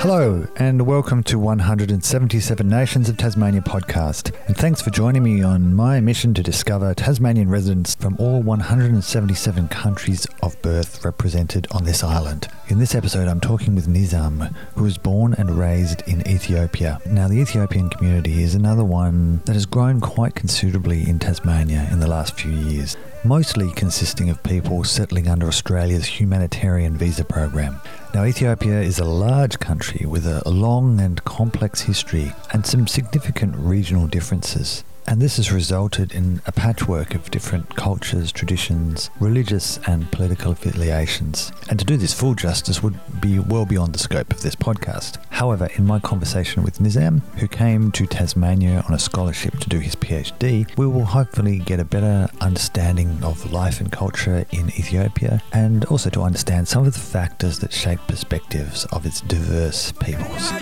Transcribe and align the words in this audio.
Hello, 0.00 0.46
and 0.56 0.86
welcome 0.86 1.22
to 1.24 1.38
177 1.38 2.68
Nations 2.68 3.08
of 3.08 3.16
Tasmania 3.16 3.62
podcast. 3.62 4.32
And 4.46 4.56
thanks 4.56 4.80
for 4.80 4.90
joining 4.90 5.24
me 5.24 5.42
on 5.42 5.74
my 5.74 6.00
mission 6.00 6.34
to 6.34 6.42
discover 6.42 6.94
Tasmanian 6.94 7.48
residents 7.50 7.96
from 7.96 8.16
all 8.18 8.42
177 8.42 9.68
countries 9.68 10.26
of 10.42 10.60
birth 10.62 11.04
represented 11.04 11.66
on 11.72 11.84
this 11.84 12.04
island. 12.04 12.46
In 12.68 12.78
this 12.78 12.94
episode, 12.94 13.26
I'm 13.28 13.40
talking 13.40 13.74
with 13.74 13.88
Nizam, 13.88 14.54
who 14.76 14.84
was 14.84 14.98
born 14.98 15.34
and 15.34 15.58
raised 15.58 16.02
in 16.02 16.26
Ethiopia. 16.28 17.00
Now, 17.06 17.26
the 17.28 17.40
Ethiopian 17.40 17.90
community 17.90 18.42
is 18.42 18.54
another 18.54 18.84
one 18.84 19.42
that 19.46 19.54
has 19.54 19.66
grown 19.66 20.00
quite 20.00 20.34
considerably 20.36 21.08
in 21.08 21.18
Tasmania 21.18 21.88
in 21.90 21.98
the 21.98 22.08
last 22.08 22.38
few 22.38 22.52
years, 22.52 22.96
mostly 23.24 23.70
consisting 23.72 24.30
of 24.30 24.42
people 24.42 24.82
settling 24.82 25.28
under 25.28 25.46
Australia's 25.46 26.06
humanitarian 26.06 26.96
visa 26.96 27.24
program. 27.24 27.80
Now, 28.14 28.24
Ethiopia 28.24 28.80
is 28.80 28.98
a 28.98 29.04
large 29.04 29.58
country 29.60 30.06
with 30.06 30.26
a 30.26 30.48
long 30.48 31.00
and 31.00 31.22
complex 31.24 31.82
history 31.82 32.32
and 32.52 32.66
some 32.66 32.86
significant 32.86 33.54
regional 33.56 34.08
differences. 34.08 34.82
And 35.06 35.20
this 35.20 35.36
has 35.36 35.52
resulted 35.52 36.12
in 36.12 36.40
a 36.46 36.52
patchwork 36.52 37.14
of 37.14 37.30
different 37.30 37.74
cultures, 37.76 38.32
traditions, 38.32 39.10
religious 39.20 39.78
and 39.86 40.10
political 40.10 40.52
affiliations. 40.52 41.52
And 41.68 41.78
to 41.78 41.84
do 41.84 41.96
this 41.96 42.14
full 42.14 42.34
justice 42.34 42.82
would 42.82 42.98
be 43.20 43.38
well 43.38 43.66
beyond 43.66 43.94
the 43.94 43.98
scope 43.98 44.32
of 44.32 44.42
this 44.42 44.54
podcast. 44.54 45.18
However, 45.30 45.68
in 45.76 45.84
my 45.86 45.98
conversation 45.98 46.62
with 46.62 46.78
Nizam, 46.78 47.22
who 47.38 47.48
came 47.48 47.90
to 47.92 48.06
Tasmania 48.06 48.84
on 48.88 48.94
a 48.94 48.98
scholarship 48.98 49.58
to 49.58 49.68
do 49.68 49.78
his 49.78 49.96
PhD, 49.96 50.66
we 50.76 50.86
will 50.86 51.04
hopefully 51.04 51.58
get 51.58 51.80
a 51.80 51.84
better 51.84 52.28
understanding 52.40 53.22
of 53.22 53.52
life 53.52 53.80
and 53.80 53.90
culture 53.90 54.46
in 54.50 54.68
Ethiopia 54.68 55.42
and 55.52 55.84
also 55.86 56.10
to 56.10 56.22
understand 56.22 56.68
some 56.68 56.86
of 56.86 56.92
the 56.92 56.98
factors 56.98 57.58
that 57.58 57.72
shape 57.72 58.00
perspectives 58.06 58.84
of 58.86 59.04
its 59.04 59.20
diverse 59.22 59.92
peoples. 59.92 60.52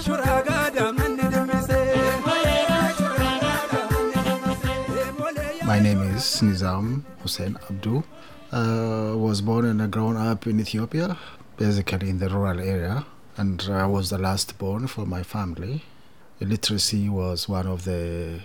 My 5.71 5.79
name 5.79 6.03
is 6.17 6.25
Nizam 6.43 7.05
Hussein 7.23 7.57
Abdu. 7.71 8.03
Uh, 8.51 9.15
was 9.17 9.41
born 9.41 9.67
and 9.67 9.89
grown 9.93 10.17
up 10.17 10.49
in 10.49 10.59
Ethiopia, 10.59 11.17
basically 11.57 12.11
in 12.11 12.19
the 12.19 12.29
rural 12.29 12.59
area, 12.59 13.07
and 13.37 13.63
I 13.71 13.87
was 13.87 14.11
the 14.11 14.19
last 14.19 14.59
born 14.59 14.89
for 14.89 15.07
my 15.07 15.23
family. 15.23 15.85
Illiteracy 16.41 17.09
was 17.09 17.48
one 17.48 17.69
of 17.69 17.85
the 17.85 18.41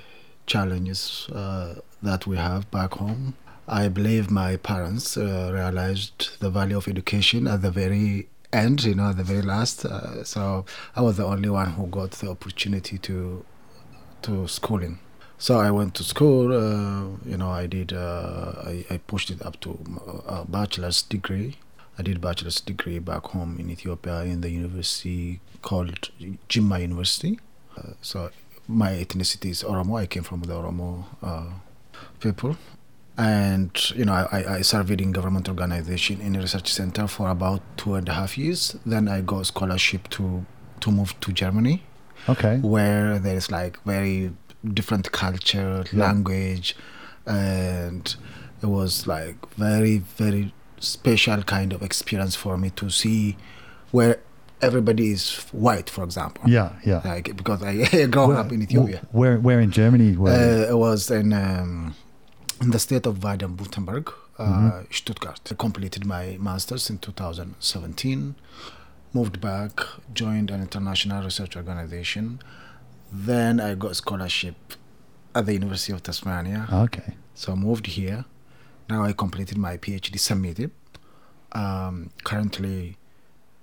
challenges 0.46 1.28
uh, 1.34 1.80
that 2.04 2.28
we 2.28 2.38
have 2.38 2.70
back 2.70 2.94
home. 2.94 3.34
I 3.68 3.88
believe 3.88 4.30
my 4.30 4.58
parents 4.58 5.18
uh, 5.18 5.50
realized 5.52 6.40
the 6.42 6.52
value 6.52 6.78
of 6.78 6.88
education 6.88 7.48
at 7.48 7.64
the 7.64 7.72
very 7.72 8.30
end, 8.54 8.84
you 8.84 8.94
know, 8.94 9.10
at 9.10 9.18
the 9.18 9.24
very 9.24 9.42
last. 9.42 9.84
Uh, 9.84 10.24
so 10.24 10.64
I 10.96 11.02
was 11.02 11.18
the 11.18 11.26
only 11.26 11.50
one 11.50 11.72
who 11.72 11.88
got 11.88 12.12
the 12.12 12.30
opportunity 12.30 13.00
to 13.00 13.44
to 14.22 14.48
schooling. 14.48 15.00
So 15.38 15.60
I 15.60 15.70
went 15.72 15.94
to 15.96 16.04
school. 16.04 16.52
Uh, 16.54 17.18
you 17.30 17.38
know, 17.38 17.50
I 17.50 17.68
did. 17.68 17.94
Uh, 17.94 18.54
I, 18.66 18.86
I 18.90 18.98
pushed 18.98 19.30
it 19.30 19.46
up 19.46 19.60
to 19.62 19.78
a 20.28 20.46
bachelor's 20.46 21.02
degree. 21.02 21.58
I 21.98 22.02
did 22.04 22.20
bachelor's 22.22 22.60
degree 22.62 23.00
back 23.00 23.24
home 23.28 23.58
in 23.60 23.70
Ethiopia 23.70 24.22
in 24.24 24.42
the 24.42 24.50
university 24.50 25.40
called 25.62 26.10
Jimma 26.50 26.82
University. 26.82 27.40
Uh, 27.78 27.94
so 28.02 28.32
my 28.68 28.92
ethnicity 28.94 29.50
is 29.52 29.64
Oromo. 29.64 30.00
I 30.00 30.06
came 30.06 30.24
from 30.24 30.42
the 30.42 30.54
Oromo 30.54 31.06
uh, 31.22 31.46
people, 32.20 32.58
and 33.18 33.72
you 33.92 34.06
know, 34.06 34.14
I, 34.14 34.56
I 34.58 34.62
served 34.62 35.00
in 35.00 35.12
government 35.12 35.48
organization 35.48 36.20
in 36.22 36.36
a 36.36 36.40
research 36.40 36.74
center 36.74 37.08
for 37.08 37.30
about 37.30 37.62
two 37.78 37.96
and 37.96 38.08
a 38.10 38.14
half 38.14 38.38
years. 38.38 38.76
Then 38.86 39.08
I 39.08 39.22
got 39.22 39.46
scholarship 39.46 40.10
to 40.12 40.46
to 40.82 40.92
move 40.92 41.18
to 41.22 41.32
Germany, 41.32 41.84
Okay. 42.28 42.58
where 42.60 43.20
there 43.20 43.36
is 43.38 43.50
like 43.52 43.82
very 43.86 44.32
different 44.74 45.12
culture, 45.12 45.84
language, 45.94 46.76
and 47.26 48.16
it 48.62 48.68
was 48.68 49.08
like 49.08 49.36
very 49.56 50.00
very 50.00 50.54
special 50.80 51.42
kind 51.44 51.74
of 51.74 51.82
experience 51.82 52.36
for 52.36 52.58
me 52.58 52.70
to 52.72 52.90
see 52.90 53.38
where 53.92 54.20
everybody 54.62 55.12
is 55.12 55.36
white, 55.52 55.90
for 55.90 56.04
example. 56.04 56.44
Yeah, 56.50 56.74
yeah. 56.86 57.02
Like 57.04 57.36
because 57.36 57.64
I 57.64 58.06
grew 58.16 58.34
up 58.34 58.52
in 58.52 58.62
Ethiopia. 58.62 59.02
Where, 59.12 59.38
where 59.38 59.60
in 59.60 59.72
Germany 59.72 60.16
were 60.18 60.30
you? 60.30 60.64
Uh, 60.66 60.72
it 60.72 60.78
was 60.78 61.12
in 61.12 61.34
um, 61.34 61.96
in 62.62 62.72
the 62.72 62.80
state 62.80 63.06
of 63.06 63.20
Baden-Württemberg, 63.20 64.14
uh, 64.40 64.84
Stuttgart. 64.90 65.42
I 65.52 65.56
completed 65.56 66.06
my 66.06 66.38
master's 66.40 66.90
in 66.90 66.98
2017. 67.00 68.36
Moved 69.14 69.40
back, 69.40 69.82
joined 70.14 70.52
an 70.52 70.62
international 70.62 71.24
research 71.24 71.56
organization. 71.56 72.40
Then 73.18 73.62
I 73.62 73.76
got 73.76 73.96
scholarship 73.96 74.56
at 75.34 75.46
the 75.46 75.54
University 75.54 75.94
of 75.94 76.04
Tasmania. 76.04 76.68
Okay. 76.70 77.16
So 77.34 77.54
I 77.54 77.56
moved 77.56 77.88
here. 77.88 78.26
Now 78.90 79.04
I 79.04 79.14
completed 79.14 79.58
my 79.58 79.78
PhD, 79.78 80.20
submitted. 80.20 80.72
Um, 81.54 82.10
currently, 82.26 82.98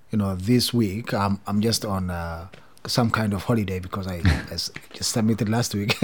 you 0.09 0.17
know, 0.17 0.35
this 0.35 0.73
week 0.73 1.13
I'm 1.13 1.39
I'm 1.45 1.61
just 1.61 1.85
on 1.85 2.09
uh, 2.09 2.47
some 2.87 3.11
kind 3.11 3.31
of 3.33 3.43
holiday 3.43 3.79
because 3.79 4.07
I 4.07 4.21
just 4.93 5.11
submitted 5.11 5.49
last 5.49 5.75
week. 5.75 5.97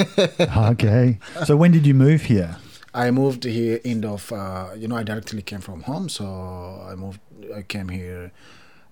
Okay. 0.71 1.17
So 1.45 1.57
when 1.57 1.71
did 1.71 1.87
you 1.87 1.95
move 1.95 2.23
here? 2.23 2.57
I 2.93 3.09
moved 3.11 3.43
here 3.45 3.79
end 3.83 4.05
of 4.05 4.31
uh, 4.31 4.69
you 4.77 4.87
know 4.87 4.95
I 4.95 5.03
directly 5.03 5.41
came 5.41 5.61
from 5.61 5.81
home, 5.83 6.07
so 6.09 6.25
I 6.87 6.93
moved. 6.95 7.19
I 7.55 7.63
came 7.63 7.89
here 7.89 8.31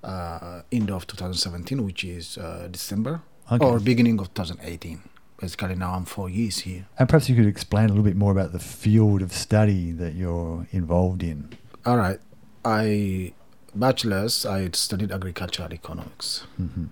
uh, 0.03 0.61
end 0.71 0.89
of 0.89 1.05
2017, 1.05 1.83
which 1.85 2.03
is 2.03 2.37
uh, 2.39 2.67
December 2.71 3.21
Okay. 3.51 3.65
or 3.65 3.79
beginning 3.79 4.19
of 4.19 4.33
2018. 4.33 5.01
Basically, 5.39 5.75
now 5.75 5.93
I'm 5.93 6.05
four 6.05 6.29
years 6.29 6.59
here. 6.59 6.87
And 6.97 7.07
perhaps 7.07 7.29
you 7.29 7.35
could 7.35 7.45
explain 7.45 7.85
a 7.85 7.87
little 7.89 8.03
bit 8.03 8.15
more 8.15 8.31
about 8.31 8.51
the 8.51 8.59
field 8.59 9.21
of 9.21 9.31
study 9.31 9.91
that 9.91 10.15
you're 10.15 10.67
involved 10.71 11.23
in. 11.23 11.49
All 11.85 11.97
right, 11.97 12.19
I 12.65 13.33
bachelor's 13.75 14.45
I 14.45 14.69
studied 14.73 15.11
agricultural 15.11 15.71
economics, 15.71 16.45
mm-hmm. 16.59 16.85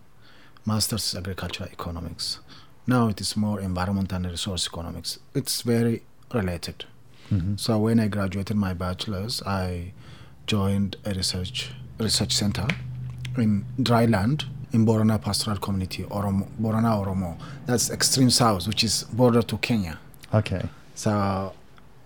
master's 0.66 1.16
agricultural 1.16 1.69
economics. 1.69 2.39
Now 2.87 3.07
it 3.07 3.19
is 3.19 3.35
more 3.35 3.59
environment 3.59 4.13
and 4.13 4.25
resource 4.25 4.67
economics. 4.67 5.19
It's 5.33 5.63
very 5.63 6.03
related. 6.33 6.85
Mm-hmm. 7.33 7.55
So 7.57 7.79
when 7.79 7.99
I 7.99 8.07
graduated 8.07 8.55
my 8.55 8.73
bachelor's, 8.73 9.41
I 9.43 9.93
joined 10.45 10.97
a 11.03 11.13
research 11.13 11.72
research 11.97 12.33
center 12.33 12.67
in 13.37 13.66
dry 13.81 14.05
dryland 14.05 14.45
in 14.75 14.86
Borana 14.86 15.19
Pastoral 15.19 15.58
Community, 15.58 16.03
Oromo, 16.03 16.47
Borana 16.62 16.91
Oromo. 17.02 17.38
That's 17.66 17.90
extreme 17.90 18.30
south, 18.30 18.68
which 18.68 18.84
is 18.84 19.03
border 19.03 19.41
to 19.41 19.58
Kenya. 19.58 19.97
Okay. 20.34 20.62
So 20.94 21.53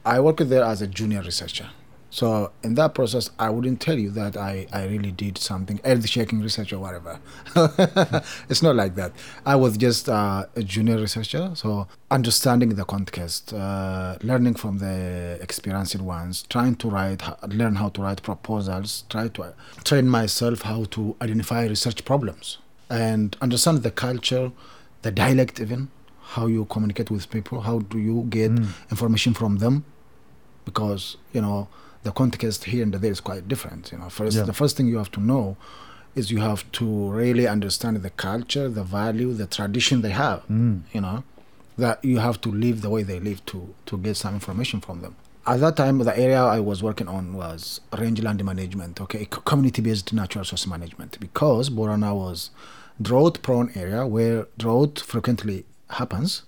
I 0.05 0.19
worked 0.19 0.47
there 0.47 0.63
as 0.63 0.81
a 0.81 0.87
junior 0.87 1.21
researcher. 1.21 1.67
So 2.11 2.51
in 2.63 2.73
that 2.75 2.95
process, 2.95 3.29
I 3.37 3.49
wouldn't 3.49 3.81
tell 3.81 3.97
you 3.97 4.09
that 4.11 4.35
I, 4.35 4.65
I 4.73 4.85
really 4.85 5.11
did 5.11 5.37
something 5.37 5.79
earth-shaking 5.85 6.41
research 6.41 6.73
or 6.73 6.79
whatever. 6.79 7.19
it's 8.49 8.63
not 8.63 8.75
like 8.75 8.95
that. 8.95 9.11
I 9.45 9.55
was 9.55 9.77
just 9.77 10.09
uh, 10.09 10.45
a 10.55 10.63
junior 10.63 10.97
researcher, 10.97 11.51
so 11.53 11.87
understanding 12.09 12.69
the 12.69 12.85
context, 12.85 13.53
uh, 13.53 14.17
learning 14.23 14.55
from 14.55 14.79
the 14.79 15.37
experienced 15.39 15.99
ones, 16.01 16.45
trying 16.49 16.75
to 16.77 16.89
write, 16.89 17.21
learn 17.47 17.75
how 17.75 17.89
to 17.89 18.01
write 18.01 18.23
proposals, 18.23 19.03
try 19.09 19.27
to 19.27 19.43
uh, 19.43 19.51
train 19.83 20.07
myself 20.07 20.63
how 20.63 20.85
to 20.85 21.15
identify 21.21 21.65
research 21.67 22.05
problems, 22.05 22.57
and 22.89 23.37
understand 23.39 23.83
the 23.83 23.91
culture, 23.91 24.51
the 25.03 25.11
dialect 25.11 25.59
even, 25.59 25.89
how 26.21 26.47
you 26.47 26.65
communicate 26.65 27.11
with 27.11 27.29
people, 27.29 27.61
how 27.61 27.79
do 27.79 27.99
you 27.99 28.25
get 28.29 28.51
information 28.89 29.33
from 29.35 29.57
them, 29.57 29.85
because 30.65 31.17
you 31.33 31.41
know 31.41 31.67
the 32.03 32.11
context 32.11 32.63
here 32.65 32.83
and 32.83 32.93
there 32.93 33.11
is 33.11 33.19
quite 33.19 33.47
different. 33.47 33.91
You 33.91 33.97
know, 33.99 34.09
first 34.09 34.37
Yeah. 34.37 34.43
the 34.43 34.53
first 34.53 34.77
thing 34.77 34.87
you 34.87 34.97
have 34.97 35.11
to 35.11 35.19
know 35.21 35.57
is 36.15 36.31
you 36.31 36.39
have 36.39 36.69
to 36.73 36.85
really 37.11 37.47
understand 37.47 37.97
the 37.97 38.09
culture, 38.09 38.67
the 38.69 38.83
value, 38.83 39.33
the 39.33 39.45
tradition 39.45 40.01
they 40.01 40.11
have. 40.11 40.41
You 40.49 41.01
know, 41.01 41.23
that 41.77 42.03
you 42.03 42.17
have 42.19 42.41
to 42.41 42.49
live 42.51 42.81
the 42.81 42.89
way 42.89 43.03
they 43.03 43.19
live 43.19 43.45
to 43.47 43.73
to 43.85 43.97
get 43.97 44.15
some 44.17 44.33
information 44.33 44.81
from 44.81 45.01
them. 45.01 45.15
At 45.45 45.61
that 45.61 45.75
time, 45.77 45.97
the 45.99 46.15
area 46.17 46.41
I 46.43 46.59
was 46.59 46.83
working 46.83 47.07
on 47.07 47.33
was 47.33 47.79
rangeland 47.97 48.43
management, 48.43 49.01
okay, 49.01 49.25
community-based 49.29 50.13
natural 50.13 50.43
resource 50.43 50.67
management, 50.67 51.19
because 51.19 51.69
Borana 51.71 52.13
was 52.15 52.51
drought-prone 53.01 53.71
area 53.75 54.05
where 54.05 54.45
drought 54.57 54.99
frequently 54.99 55.65
happens, 55.91 56.43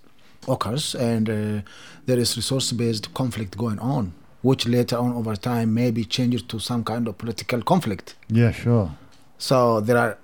occurs, 0.47 0.94
and 0.94 1.30
uh, 1.30 1.62
there 2.06 2.19
is 2.19 2.36
resource-based 2.36 3.13
conflict 3.13 3.57
going 3.57 3.80
on, 3.80 4.13
which 4.42 4.68
later 4.68 4.98
on 4.98 5.14
over 5.14 5.36
time 5.36 5.74
maybe 5.74 6.04
changes 6.06 6.42
to 6.44 6.60
some 6.60 6.84
kind 6.84 7.08
of 7.08 7.18
political 7.18 7.62
conflict. 7.62 8.16
Yeah, 8.30 8.52
sure. 8.52 8.92
So 9.38 9.80
there 9.82 9.98
are 9.98 10.18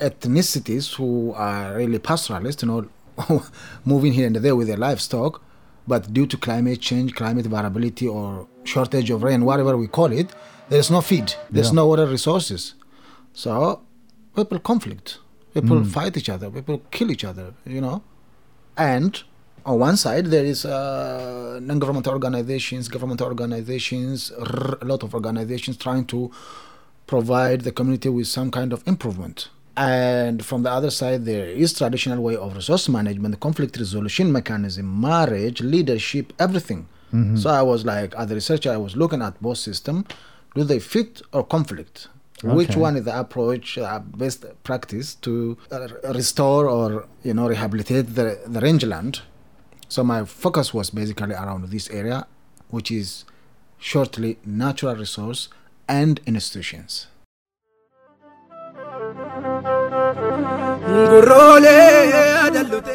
ethnicities 0.00 0.94
who 0.94 1.32
are 1.34 1.76
really 1.76 1.98
pastoralists, 1.98 2.62
you 2.62 2.68
know, 2.68 2.88
moving 3.84 4.12
here 4.12 4.26
and 4.26 4.36
there 4.36 4.56
with 4.56 4.68
their 4.68 4.76
livestock, 4.76 5.40
but 5.86 6.12
due 6.12 6.26
to 6.26 6.36
climate 6.36 6.80
change, 6.80 7.14
climate 7.14 7.46
variability, 7.46 8.06
or 8.08 8.46
shortage 8.64 9.10
of 9.10 9.22
rain, 9.22 9.44
whatever 9.44 9.76
we 9.76 9.86
call 9.86 10.12
it, 10.12 10.30
There 10.70 10.78
is 10.80 10.90
no 10.90 11.02
feed. 11.02 11.34
There's 11.50 11.68
Yeah. 11.68 11.74
no 11.80 11.86
water 11.88 12.06
resources. 12.06 12.72
So 13.34 13.80
people 14.34 14.58
conflict. 14.58 15.18
People 15.52 15.80
Mm. 15.80 15.86
fight 15.96 16.16
each 16.16 16.30
other. 16.30 16.48
People 16.50 16.80
kill 16.90 17.10
each 17.10 17.22
other. 17.30 17.52
You 17.66 17.82
know, 17.82 17.96
and 18.74 19.12
on 19.66 19.78
one 19.78 19.96
side 19.96 20.26
there 20.26 20.44
is 20.44 20.64
uh, 20.64 21.58
non-governmental 21.62 22.12
organizations, 22.12 22.88
government 22.88 23.20
organizations, 23.22 24.30
a 24.30 24.84
lot 24.84 25.02
of 25.02 25.14
organizations 25.14 25.76
trying 25.76 26.04
to 26.06 26.30
provide 27.06 27.62
the 27.62 27.72
community 27.72 28.08
with 28.08 28.26
some 28.26 28.50
kind 28.50 28.72
of 28.72 28.86
improvement. 28.86 29.48
And 29.76 30.44
from 30.44 30.62
the 30.62 30.70
other 30.70 30.90
side, 30.90 31.24
there 31.24 31.46
is 31.46 31.72
traditional 31.72 32.22
way 32.22 32.36
of 32.36 32.54
resource 32.54 32.88
management, 32.88 33.40
conflict 33.40 33.76
resolution 33.76 34.30
mechanism, 34.30 35.00
marriage, 35.00 35.60
leadership, 35.60 36.32
everything. 36.38 36.86
Mhm. 37.12 37.38
So 37.38 37.50
I 37.50 37.62
was 37.62 37.84
like, 37.84 38.14
as 38.14 38.30
a 38.30 38.34
researcher, 38.34 38.70
I 38.72 38.76
was 38.76 38.96
looking 38.96 39.22
at 39.22 39.40
both 39.42 39.58
system 39.58 40.04
Do 40.56 40.62
they 40.62 40.78
fit 40.78 41.20
or 41.32 41.42
conflict? 41.44 42.06
Which 42.42 42.76
one 42.76 42.96
is 42.96 43.04
the 43.04 43.18
approach, 43.18 43.78
uh, 43.78 43.98
best 43.98 44.44
practice 44.62 45.14
to 45.26 45.56
uh, 45.72 45.88
restore 46.20 46.68
or 46.68 47.06
you 47.24 47.34
know 47.34 47.48
rehabilitate 47.48 48.14
the, 48.14 48.38
the 48.46 48.60
rangeland? 48.60 49.22
So 49.94 50.02
my 50.02 50.24
focus 50.24 50.74
was 50.74 50.90
basically 50.90 51.34
around 51.34 51.68
this 51.68 51.88
area, 51.88 52.26
which 52.68 52.90
is 52.90 53.24
shortly 53.78 54.38
natural 54.44 54.96
resource 54.96 55.48
and 55.86 56.20
institutions. 56.26 57.06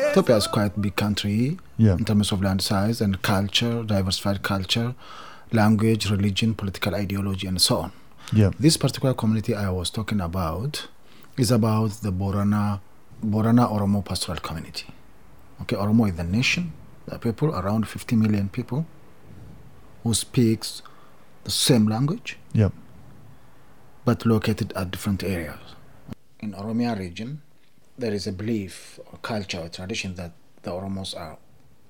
Ethiopia 0.10 0.36
is 0.36 0.48
quite 0.48 0.76
a 0.76 0.80
big 0.82 0.98
country 0.98 1.58
Yeah. 1.78 1.94
in 1.94 2.04
terms 2.04 2.34
of 2.34 2.42
land 2.42 2.62
size 2.62 3.00
and 3.00 3.22
culture, 3.22 3.82
diversified 3.84 4.44
culture, 4.44 4.94
language, 5.54 6.12
religion, 6.12 6.54
political 6.54 6.94
ideology, 6.96 7.48
and 7.48 7.62
so 7.62 7.78
on. 7.78 7.92
Yeah. 8.34 8.52
This 8.60 8.76
particular 8.76 9.14
community 9.14 9.56
I 9.56 9.70
was 9.70 9.90
talking 9.90 10.20
about 10.20 10.90
is 11.38 11.50
about 11.50 11.92
the 12.02 12.12
Borana, 12.12 12.82
Borana 13.26 13.72
Oromo 13.72 14.04
pastoral 14.04 14.42
community. 14.42 14.88
Okay, 15.62 15.78
Oromo 15.78 16.10
is 16.10 16.16
the 16.18 16.26
nation, 16.26 16.74
people, 17.18 17.50
around 17.56 17.88
50 17.88 18.16
million 18.16 18.50
people 18.50 18.86
who 20.04 20.14
speaks 20.14 20.82
the 21.44 21.52
same 21.52 21.88
language, 21.88 22.38
Yep. 22.54 22.74
but 24.06 24.26
located 24.26 24.74
at 24.76 24.92
different 24.92 25.24
areas. 25.24 25.60
In 26.40 26.54
Oromia 26.54 26.98
region, 26.98 27.42
there 27.98 28.14
is 28.14 28.28
a 28.28 28.32
belief 28.32 29.00
or 29.12 29.18
culture 29.22 29.60
or 29.60 29.70
tradition 29.70 30.16
that 30.16 30.32
the 30.64 30.72
Oromos 30.72 31.16
are 31.18 31.38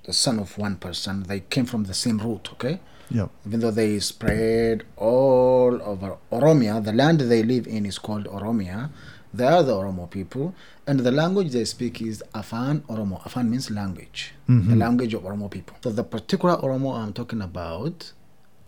the 0.06 0.14
son 0.14 0.40
of 0.40 0.58
one 0.58 0.76
person. 0.78 1.24
They 1.24 1.42
came 1.42 1.66
from 1.66 1.84
the 1.84 1.94
same 1.94 2.18
root, 2.20 2.50
okay? 2.54 2.80
Yep. 3.12 3.30
even 3.48 3.60
though 3.60 3.72
they 3.72 4.00
spread 4.00 4.84
all 4.96 5.82
over 5.84 6.18
Oromia, 6.32 6.84
the 6.84 6.94
land 6.94 7.20
they 7.22 7.42
live 7.42 7.66
in 7.66 7.86
is 7.88 7.98
called 7.98 8.26
Oromia. 8.28 8.92
They 9.34 9.46
are 9.46 9.62
the 9.64 9.74
Oromo 9.74 10.10
people, 10.10 10.56
and 10.88 11.00
the 11.02 11.12
language 11.12 11.52
they 11.52 11.66
speak 11.66 12.02
is 12.02 12.24
Afan 12.34 12.82
Oromo. 12.88 13.22
Afan 13.26 13.48
means 13.50 13.70
language, 13.70 14.34
the 14.48 14.54
Mhm. 14.54 14.78
language 14.80 15.14
of 15.14 15.22
Oromo 15.24 15.50
people. 15.52 15.76
So 15.84 15.92
the 15.92 16.04
particular 16.04 16.56
Oromo 16.58 16.96
I'm 17.00 17.14
talking 17.14 17.42
about 17.42 18.12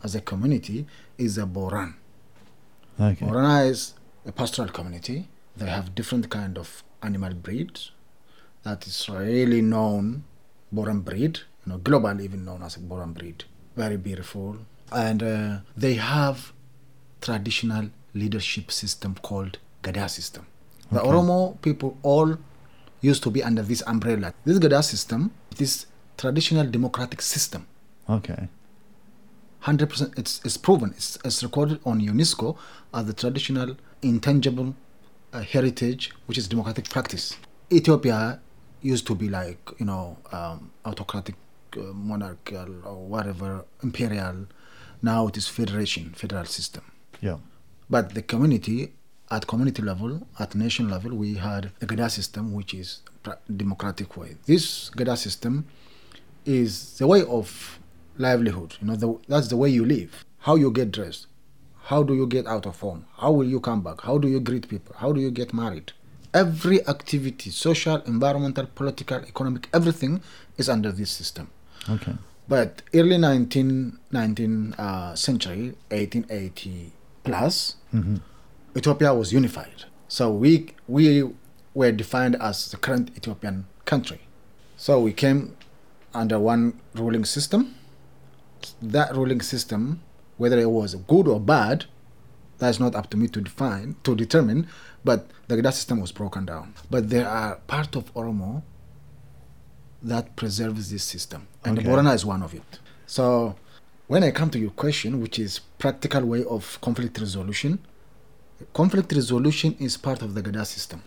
as 0.03 0.13
a 0.15 0.21
community 0.21 0.85
is 1.17 1.37
a 1.37 1.45
Boran. 1.45 1.93
Okay. 2.99 3.25
Borana 3.25 3.67
is 3.69 3.93
a 4.25 4.31
pastoral 4.31 4.69
community. 4.69 5.27
They 5.57 5.69
have 5.69 5.95
different 5.95 6.29
kind 6.29 6.57
of 6.57 6.83
animal 7.01 7.33
breeds 7.33 7.91
that 8.63 8.85
is 8.85 9.09
really 9.09 9.61
known, 9.61 10.23
Boran 10.73 11.03
breed, 11.03 11.39
you 11.65 11.73
know, 11.73 11.79
globally 11.79 12.21
even 12.21 12.45
known 12.45 12.61
as 12.61 12.77
a 12.77 12.79
Boran 12.79 13.13
breed. 13.15 13.45
Very 13.75 13.97
beautiful. 13.97 14.57
And 14.91 15.23
uh, 15.23 15.59
they 15.75 15.95
have 15.95 16.53
traditional 17.21 17.89
leadership 18.13 18.71
system 18.71 19.15
called 19.21 19.57
Gada 19.81 20.07
system. 20.09 20.45
The 20.91 20.99
Okay. 20.99 21.09
Oromo 21.09 21.61
people 21.61 21.97
all 22.03 22.37
used 23.01 23.23
to 23.23 23.31
be 23.31 23.41
under 23.43 23.61
this 23.63 23.81
umbrella. 23.87 24.33
This 24.45 24.59
Gada 24.59 24.83
system, 24.83 25.31
this 25.57 25.85
traditional 26.17 26.67
democratic 26.67 27.21
system, 27.21 27.65
Okay. 28.09 28.47
100% 29.63 30.17
it's, 30.17 30.41
it's 30.43 30.57
proven 30.57 30.89
it's, 30.97 31.17
it's 31.23 31.43
recorded 31.43 31.79
on 31.85 32.01
unesco 32.01 32.57
as 32.93 33.05
the 33.05 33.13
traditional 33.13 33.77
intangible 34.01 34.75
uh, 35.33 35.41
heritage 35.41 36.11
which 36.25 36.37
is 36.37 36.47
democratic 36.47 36.89
practice 36.89 37.37
ethiopia 37.71 38.39
used 38.81 39.05
to 39.05 39.13
be 39.13 39.29
like 39.29 39.59
you 39.79 39.85
know 39.85 40.17
um, 40.31 40.71
autocratic 40.85 41.35
uh, 41.77 41.81
monarchical 41.93 42.69
or 42.85 42.95
whatever 43.05 43.63
imperial 43.83 44.47
now 45.03 45.27
it 45.27 45.37
is 45.37 45.47
federation 45.47 46.11
federal 46.15 46.45
system 46.45 46.83
Yeah. 47.21 47.37
but 47.87 48.15
the 48.15 48.23
community 48.23 48.93
at 49.31 49.47
community 49.47 49.81
level 49.81 50.27
at 50.39 50.53
nation 50.55 50.89
level 50.89 51.11
we 51.15 51.35
had 51.35 51.71
a 51.81 51.85
gada 51.85 52.09
system 52.09 52.53
which 52.53 52.73
is 52.73 53.01
democratic 53.55 54.17
way. 54.17 54.35
This 54.45 54.89
gada 54.89 55.15
system 55.17 55.65
is 56.45 56.97
the 56.99 57.07
way 57.07 57.23
of 57.23 57.79
livelihood 58.17 58.75
you 58.81 58.87
know 58.87 58.95
the, 58.95 59.17
that's 59.27 59.47
the 59.47 59.57
way 59.57 59.69
you 59.69 59.85
live. 59.85 60.25
How 60.39 60.55
you 60.55 60.71
get 60.71 60.91
dressed 60.91 61.27
how 61.85 62.03
do 62.03 62.13
you 62.13 62.27
get 62.27 62.45
out 62.45 62.65
of 62.65 62.79
home 62.79 63.05
how 63.17 63.31
will 63.31 63.47
you 63.47 63.59
come 63.59 63.81
back 63.81 64.01
how 64.01 64.17
do 64.17 64.27
you 64.27 64.39
greet 64.39 64.67
people 64.67 64.93
how 64.97 65.11
do 65.11 65.21
you 65.21 65.31
get 65.31 65.53
married? 65.53 65.91
Every 66.33 66.85
activity 66.87 67.49
social 67.51 67.97
environmental 68.13 68.65
political 68.65 69.17
economic 69.17 69.67
everything 69.73 70.21
is 70.57 70.69
under 70.69 70.91
this 70.91 71.11
system. 71.11 71.49
Okay. 71.89 72.13
but 72.47 72.81
early 72.93 73.17
19, 73.17 73.97
19th 74.13 74.79
uh, 74.79 75.15
century 75.15 75.73
1880 75.89 76.91
plus 77.23 77.75
hmm 77.91 78.17
Ethiopia 78.75 79.13
was 79.13 79.33
unified. 79.33 79.85
So 80.07 80.31
we 80.31 80.73
we 80.87 81.29
were 81.73 81.91
defined 81.91 82.35
as 82.35 82.71
the 82.71 82.77
current 82.77 83.11
Ethiopian 83.17 83.65
country. 83.85 84.19
So 84.77 84.99
we 84.99 85.13
came 85.13 85.55
under 86.13 86.37
one 86.39 86.79
ruling 86.95 87.25
system. 87.25 87.75
That 88.81 89.15
ruling 89.15 89.41
system, 89.41 90.01
whether 90.37 90.59
it 90.59 90.69
was 90.69 90.95
good 90.95 91.27
or 91.27 91.39
bad, 91.39 91.85
that's 92.59 92.79
not 92.79 92.95
up 92.95 93.09
to 93.11 93.17
me 93.17 93.27
to 93.29 93.41
define 93.41 93.95
to 94.03 94.15
determine. 94.15 94.67
But 95.03 95.29
the 95.47 95.55
Gada 95.55 95.71
system 95.71 95.99
was 95.99 96.11
broken 96.11 96.45
down. 96.45 96.73
But 96.89 97.09
there 97.09 97.27
are 97.27 97.55
part 97.67 97.95
of 97.95 98.13
Oromo 98.13 98.61
that 100.03 100.35
preserves 100.35 100.89
this 100.91 101.03
system, 101.03 101.47
and 101.63 101.77
Okay. 101.77 101.85
the 101.87 101.91
Borana 101.93 102.13
is 102.15 102.25
one 102.25 102.41
of 102.43 102.53
it. 102.53 102.79
So 103.05 103.55
when 104.07 104.23
I 104.23 104.31
come 104.31 104.49
to 104.51 104.59
your 104.59 104.71
question, 104.71 105.21
which 105.21 105.37
is 105.39 105.59
practical 105.77 106.23
way 106.25 106.43
of 106.43 106.79
conflict 106.81 107.19
resolution, 107.19 107.79
conflict 108.73 109.11
resolution 109.13 109.75
is 109.79 109.97
part 109.97 110.21
of 110.21 110.33
the 110.33 110.41
Gada 110.41 110.65
system. 110.65 111.03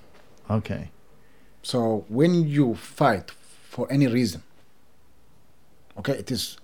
Okay. 0.51 0.91
So 1.63 2.05
when 2.09 2.47
you 2.47 2.75
fight 2.75 3.31
for 3.69 3.91
any 3.91 4.07
reason, 4.07 4.43
okay, 5.99 6.13
it 6.13 6.31
is 6.31 6.57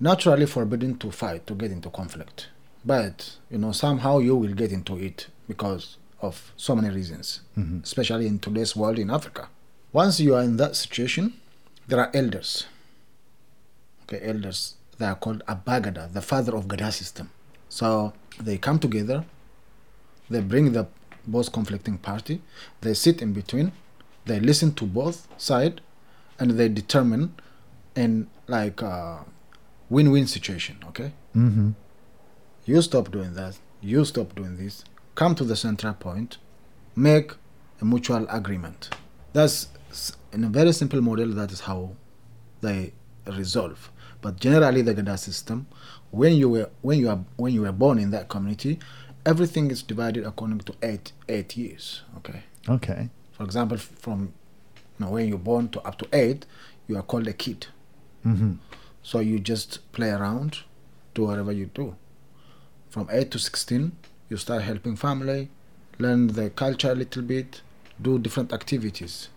naturally 0.00 0.46
forbidden 0.46 0.96
to 0.98 1.10
fight 1.10 1.46
to 1.46 1.54
get 1.54 1.70
into 1.70 1.90
conflict. 1.90 2.48
But 2.84 3.36
you 3.50 3.58
know 3.58 3.72
somehow 3.72 4.18
you 4.18 4.36
will 4.36 4.54
get 4.54 4.70
into 4.70 4.96
it 4.98 5.28
because 5.48 5.96
of 6.20 6.52
so 6.56 6.74
many 6.76 6.90
reasons, 6.94 7.40
hmm 7.54 7.78
especially 7.82 8.26
in 8.26 8.38
today's 8.38 8.74
world 8.76 8.98
in 8.98 9.10
Africa. 9.10 9.48
Once 9.92 10.20
you 10.20 10.34
are 10.34 10.42
in 10.42 10.56
that 10.56 10.76
situation, 10.76 11.34
there 11.86 12.00
are 12.00 12.10
elders. 12.14 12.66
Okay, 14.02 14.20
elders. 14.22 14.74
They 14.98 15.06
are 15.06 15.14
called 15.16 15.42
Abagada, 15.48 16.12
the 16.12 16.20
father 16.22 16.54
of 16.56 16.68
Gada 16.68 16.92
system. 16.92 17.30
So 17.68 18.12
they 18.40 18.58
come 18.58 18.78
together, 18.78 19.24
they 20.30 20.40
bring 20.40 20.72
the 20.72 20.86
both 21.26 21.52
conflicting 21.52 21.98
party, 21.98 22.42
they 22.82 22.94
sit 22.94 23.22
in 23.22 23.32
between, 23.32 23.72
they 24.26 24.40
listen 24.40 24.72
to 24.74 24.84
both 24.84 25.26
side, 25.38 25.80
and 26.38 26.52
they 26.52 26.68
determine 26.68 27.34
in 27.94 28.28
like 28.46 28.82
a 28.82 29.24
win-win 29.88 30.26
situation. 30.26 30.76
Okay, 30.88 31.12
hmm 31.32 31.70
you 32.66 32.80
stop 32.80 33.10
doing 33.10 33.34
that, 33.34 33.58
you 33.82 34.04
stop 34.06 34.34
doing 34.34 34.56
this, 34.56 34.84
come 35.14 35.34
to 35.34 35.44
the 35.44 35.54
central 35.56 35.92
point, 35.92 36.38
make 36.96 37.32
a 37.80 37.84
mutual 37.84 38.26
agreement. 38.30 38.88
That's 39.34 39.68
in 40.32 40.44
a 40.44 40.48
very 40.48 40.72
simple 40.72 41.00
model. 41.02 41.28
That 41.28 41.52
is 41.52 41.60
how 41.60 41.90
they 42.60 42.92
resolve. 43.26 43.90
But 44.22 44.40
generally, 44.40 44.80
the 44.80 44.94
Gada 44.94 45.18
system, 45.18 45.66
when 46.10 46.34
you 46.34 46.48
were 46.48 46.70
when 46.80 46.98
you 46.98 47.10
are 47.10 47.20
when 47.36 47.52
you 47.52 47.62
were 47.62 47.72
born 47.72 47.98
in 47.98 48.10
that 48.12 48.28
community, 48.28 48.78
everything 49.26 49.70
is 49.70 49.82
divided 49.82 50.24
according 50.26 50.60
to 50.60 50.74
eight 50.82 51.12
eight 51.28 51.56
years. 51.56 52.02
Okay. 52.18 52.42
Okay. 52.68 53.08
For 53.32 53.44
example, 53.44 53.78
from 53.78 54.32
you 54.98 55.06
know, 55.06 55.12
when 55.12 55.28
you're 55.28 55.38
born 55.38 55.68
to 55.70 55.80
up 55.82 55.98
to 55.98 56.08
eight, 56.12 56.46
you 56.86 56.96
are 56.96 57.02
called 57.02 57.26
a 57.28 57.32
kid. 57.32 57.66
hmm 58.22 58.52
So 59.02 59.20
you 59.20 59.38
just 59.38 59.90
play 59.92 60.10
around, 60.10 60.60
do 61.14 61.24
whatever 61.24 61.52
you 61.52 61.66
do. 61.66 61.96
From 62.90 63.08
8 63.10 63.30
to 63.32 63.38
16, 63.40 63.90
you 64.30 64.36
start 64.36 64.62
helping 64.62 64.94
family, 64.96 65.48
learn 65.98 66.28
the 66.28 66.48
culture 66.50 66.92
a 66.92 66.94
little 66.94 67.22
bit, 67.22 67.60
do 68.00 68.18
different 68.20 68.52
activities. 68.52 69.28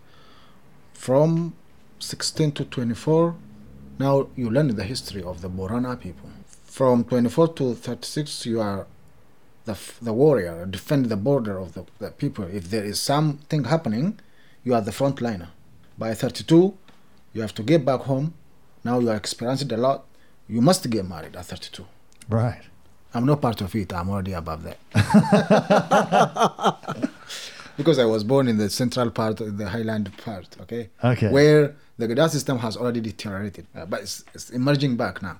From 0.92 1.54
16 1.98 2.52
to 2.52 2.64
24, 2.64 3.34
now 3.98 4.28
you 4.36 4.48
learn 4.48 4.74
the 4.76 4.84
history 4.84 5.22
of 5.24 5.42
the 5.42 5.50
Borana 5.50 6.00
people. 6.00 6.30
From 6.64 7.02
24 7.04 7.48
to 7.54 7.74
36, 7.74 8.46
you 8.46 8.60
are 8.60 8.86
the, 9.68 9.78
the 10.02 10.12
warrior, 10.12 10.66
defend 10.66 11.06
the 11.06 11.16
border 11.16 11.58
of 11.58 11.74
the, 11.74 11.84
the 11.98 12.10
people. 12.10 12.44
If 12.44 12.70
there 12.70 12.84
is 12.84 12.98
something 12.98 13.64
happening, 13.64 14.18
you 14.64 14.74
are 14.74 14.80
the 14.80 14.92
front 14.92 15.20
liner. 15.20 15.50
By 15.96 16.14
32, 16.14 16.76
you 17.34 17.42
have 17.42 17.54
to 17.54 17.62
get 17.62 17.84
back 17.84 18.00
home. 18.00 18.34
Now 18.82 18.98
you 18.98 19.10
are 19.10 19.16
experiencing 19.16 19.72
a 19.72 19.76
lot. 19.76 20.04
You 20.48 20.60
must 20.60 20.88
get 20.88 21.06
married 21.06 21.36
at 21.36 21.46
32. 21.46 21.86
Right. 22.28 22.62
I'm 23.14 23.26
not 23.26 23.40
part 23.40 23.60
of 23.60 23.74
it. 23.74 23.92
I'm 23.92 24.10
already 24.10 24.32
above 24.32 24.64
that. 24.64 24.78
because 27.76 27.98
I 27.98 28.04
was 28.04 28.24
born 28.24 28.48
in 28.48 28.56
the 28.56 28.70
central 28.70 29.10
part, 29.10 29.36
the 29.36 29.68
highland 29.68 30.16
part, 30.18 30.56
okay? 30.62 30.88
Okay. 31.04 31.30
Where 31.30 31.74
the 31.98 32.08
Gada 32.08 32.28
system 32.28 32.58
has 32.58 32.76
already 32.76 33.00
deteriorated, 33.00 33.66
uh, 33.74 33.86
but 33.86 34.02
it's, 34.02 34.24
it's 34.34 34.50
emerging 34.50 34.96
back 34.96 35.22
now. 35.22 35.38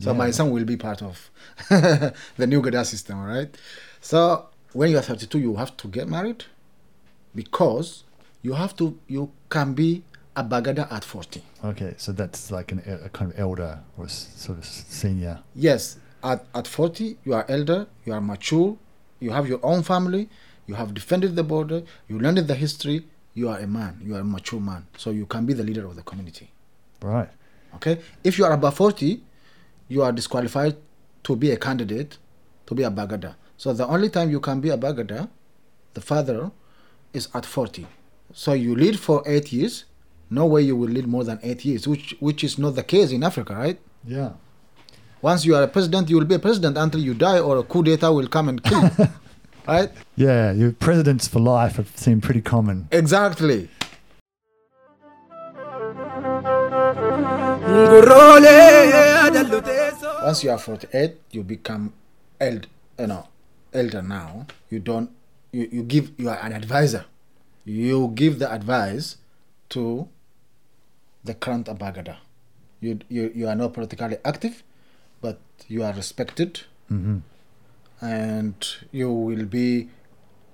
So 0.00 0.14
my 0.14 0.30
son 0.30 0.50
will 0.50 0.64
be 0.64 0.76
part 0.76 1.02
of 1.02 1.30
the 1.68 2.46
new 2.46 2.60
Gada 2.62 2.84
system, 2.84 3.22
right? 3.22 3.52
So 4.00 4.46
when 4.72 4.90
you 4.90 4.98
are 4.98 5.02
32, 5.02 5.38
you 5.38 5.56
have 5.56 5.76
to 5.78 5.88
get 5.88 6.08
married 6.08 6.44
because 7.34 8.04
you 8.42 8.52
have 8.52 8.76
to, 8.76 8.96
you 9.08 9.32
can 9.50 9.74
be 9.74 10.04
a 10.36 10.44
Bagada 10.44 10.90
at 10.92 11.04
40. 11.04 11.42
Okay. 11.64 11.94
So 11.96 12.12
that's 12.12 12.50
like 12.52 12.70
an, 12.70 12.82
a 13.04 13.08
kind 13.08 13.32
of 13.32 13.38
elder 13.38 13.80
or 13.96 14.08
sort 14.08 14.58
of 14.58 14.64
senior. 14.64 15.40
Yes, 15.54 15.98
at, 16.22 16.44
at 16.54 16.66
40, 16.68 17.16
you 17.24 17.34
are 17.34 17.44
elder, 17.48 17.86
you 18.04 18.12
are 18.12 18.20
mature, 18.20 18.76
you 19.18 19.30
have 19.32 19.48
your 19.48 19.60
own 19.64 19.82
family, 19.82 20.28
you 20.66 20.74
have 20.74 20.94
defended 20.94 21.34
the 21.34 21.42
border, 21.42 21.82
you 22.08 22.20
learned 22.20 22.38
the 22.38 22.54
history, 22.54 23.04
you 23.34 23.48
are 23.48 23.58
a 23.58 23.66
man, 23.66 24.00
you 24.04 24.14
are 24.14 24.20
a 24.20 24.24
mature 24.24 24.60
man. 24.60 24.86
So 24.96 25.10
you 25.10 25.26
can 25.26 25.44
be 25.44 25.54
the 25.54 25.64
leader 25.64 25.86
of 25.86 25.96
the 25.96 26.02
community. 26.02 26.50
Right. 27.02 27.28
Okay? 27.76 27.98
If 28.22 28.38
you 28.38 28.44
are 28.44 28.52
above 28.52 28.76
40, 28.76 29.20
you 29.88 30.02
are 30.02 30.12
disqualified 30.12 30.76
to 31.24 31.36
be 31.36 31.50
a 31.50 31.56
candidate 31.56 32.18
to 32.66 32.74
be 32.74 32.82
a 32.82 32.90
Bagada. 32.90 33.34
So 33.56 33.72
the 33.72 33.86
only 33.86 34.08
time 34.10 34.30
you 34.30 34.40
can 34.40 34.60
be 34.60 34.70
a 34.70 34.76
Bagada, 34.78 35.28
the 35.94 36.00
father, 36.00 36.50
is 37.12 37.28
at 37.34 37.44
40. 37.44 37.86
So 38.32 38.52
you 38.52 38.74
lead 38.74 39.00
for 39.00 39.22
eight 39.26 39.52
years. 39.52 39.84
No 40.30 40.44
way 40.44 40.62
you 40.62 40.76
will 40.76 40.90
lead 40.90 41.06
more 41.06 41.24
than 41.24 41.40
eight 41.42 41.64
years, 41.64 41.88
which 41.88 42.14
which 42.20 42.44
is 42.44 42.58
not 42.58 42.74
the 42.74 42.82
case 42.82 43.12
in 43.12 43.22
Africa, 43.24 43.54
right? 43.54 43.78
Yeah. 44.04 44.32
Once 45.22 45.46
you 45.46 45.56
are 45.56 45.62
a 45.62 45.68
president, 45.68 46.10
you 46.10 46.16
will 46.16 46.26
be 46.26 46.34
a 46.34 46.38
president 46.38 46.76
until 46.76 47.00
you 47.00 47.14
die, 47.14 47.38
or 47.40 47.56
a 47.56 47.62
coup 47.62 47.82
d'etat 47.82 48.10
will 48.10 48.28
come 48.28 48.50
and 48.50 48.62
kill 48.62 48.82
you. 48.82 49.08
right? 49.66 49.90
Yeah. 50.16 50.52
Your 50.52 50.72
presidents 50.72 51.26
for 51.26 51.40
life 51.40 51.76
have 51.76 51.96
seemed 51.96 52.22
pretty 52.22 52.42
common. 52.42 52.88
Exactly. 52.92 53.70
Once 60.24 60.44
you 60.44 60.50
are 60.50 60.58
48, 60.58 61.16
you 61.32 61.42
become 61.42 61.92
eld, 62.40 62.66
you 62.98 63.06
know, 63.06 63.26
elder 63.72 64.02
now. 64.02 64.46
You 64.70 64.80
don't, 64.80 65.10
you, 65.52 65.68
you 65.70 65.82
give, 65.82 66.12
you 66.18 66.28
are 66.28 66.38
an 66.42 66.52
advisor. 66.52 67.04
You 67.64 68.12
give 68.14 68.38
the 68.38 68.52
advice 68.52 69.16
to 69.70 70.08
the 71.24 71.34
current 71.34 71.66
Abagada. 71.66 72.16
You, 72.80 72.98
you, 73.08 73.32
you 73.34 73.48
are 73.48 73.54
not 73.54 73.72
politically 73.74 74.16
active, 74.24 74.62
but 75.20 75.38
you 75.68 75.82
are 75.82 75.92
respected 75.92 76.60
hmm 76.88 77.18
and 78.00 78.54
you 78.92 79.10
will 79.12 79.44
be, 79.44 79.88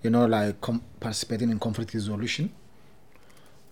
you 0.03 0.09
know, 0.09 0.25
like 0.25 0.59
com- 0.63 0.83
participating 0.99 1.51
in 1.51 1.59
conflict 1.59 1.93
resolution 1.93 2.51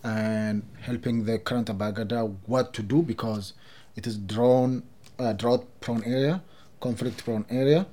and 0.04 0.62
helping 0.80 1.24
the 1.24 1.38
current 1.38 1.68
Abagada 1.68 2.34
what 2.46 2.72
to 2.74 2.82
do 2.82 3.02
because 3.02 3.54
it 3.96 4.06
is 4.06 4.16
drawn, 4.16 4.82
uh, 5.18 5.32
drought 5.32 5.66
prone 5.80 6.02
area, 6.04 6.42
conflict 6.80 7.24
prone 7.24 7.44
area, 7.50 7.86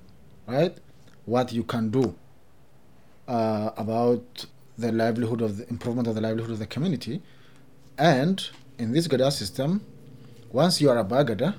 right? 0.47 0.77
What 1.25 1.53
you 1.53 1.63
can 1.63 1.89
do 1.89 2.15
uh, 3.27 3.71
about 3.77 4.45
the 4.77 4.91
livelihood 4.91 5.41
of 5.41 5.57
the 5.57 5.69
improvement 5.69 6.07
of 6.07 6.15
the 6.15 6.21
livelihood 6.21 6.51
of 6.51 6.59
the 6.59 6.65
community. 6.65 7.21
And 7.97 8.47
in 8.77 8.93
this 8.93 9.07
Gada 9.07 9.29
system, 9.29 9.85
once 10.51 10.81
you 10.81 10.89
are 10.89 10.97
a 10.97 11.03
Bagada, 11.05 11.55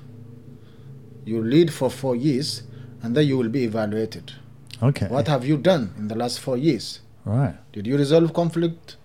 you 1.23 1.41
lead 1.41 1.71
for 1.71 1.89
four 1.89 2.15
years 2.15 2.63
and 3.03 3.15
then 3.15 3.27
you 3.27 3.37
will 3.37 3.49
be 3.49 3.63
evaluated. 3.63 4.33
Okay. 4.81 5.07
What 5.07 5.27
have 5.27 5.45
you 5.45 5.57
done 5.57 5.93
in 5.97 6.07
the 6.07 6.15
last 6.15 6.39
four 6.39 6.57
years? 6.57 6.99
Right. 7.23 7.55
Did 7.71 7.85
you 7.85 7.97
resolve 7.97 8.33
conflict 8.33 8.97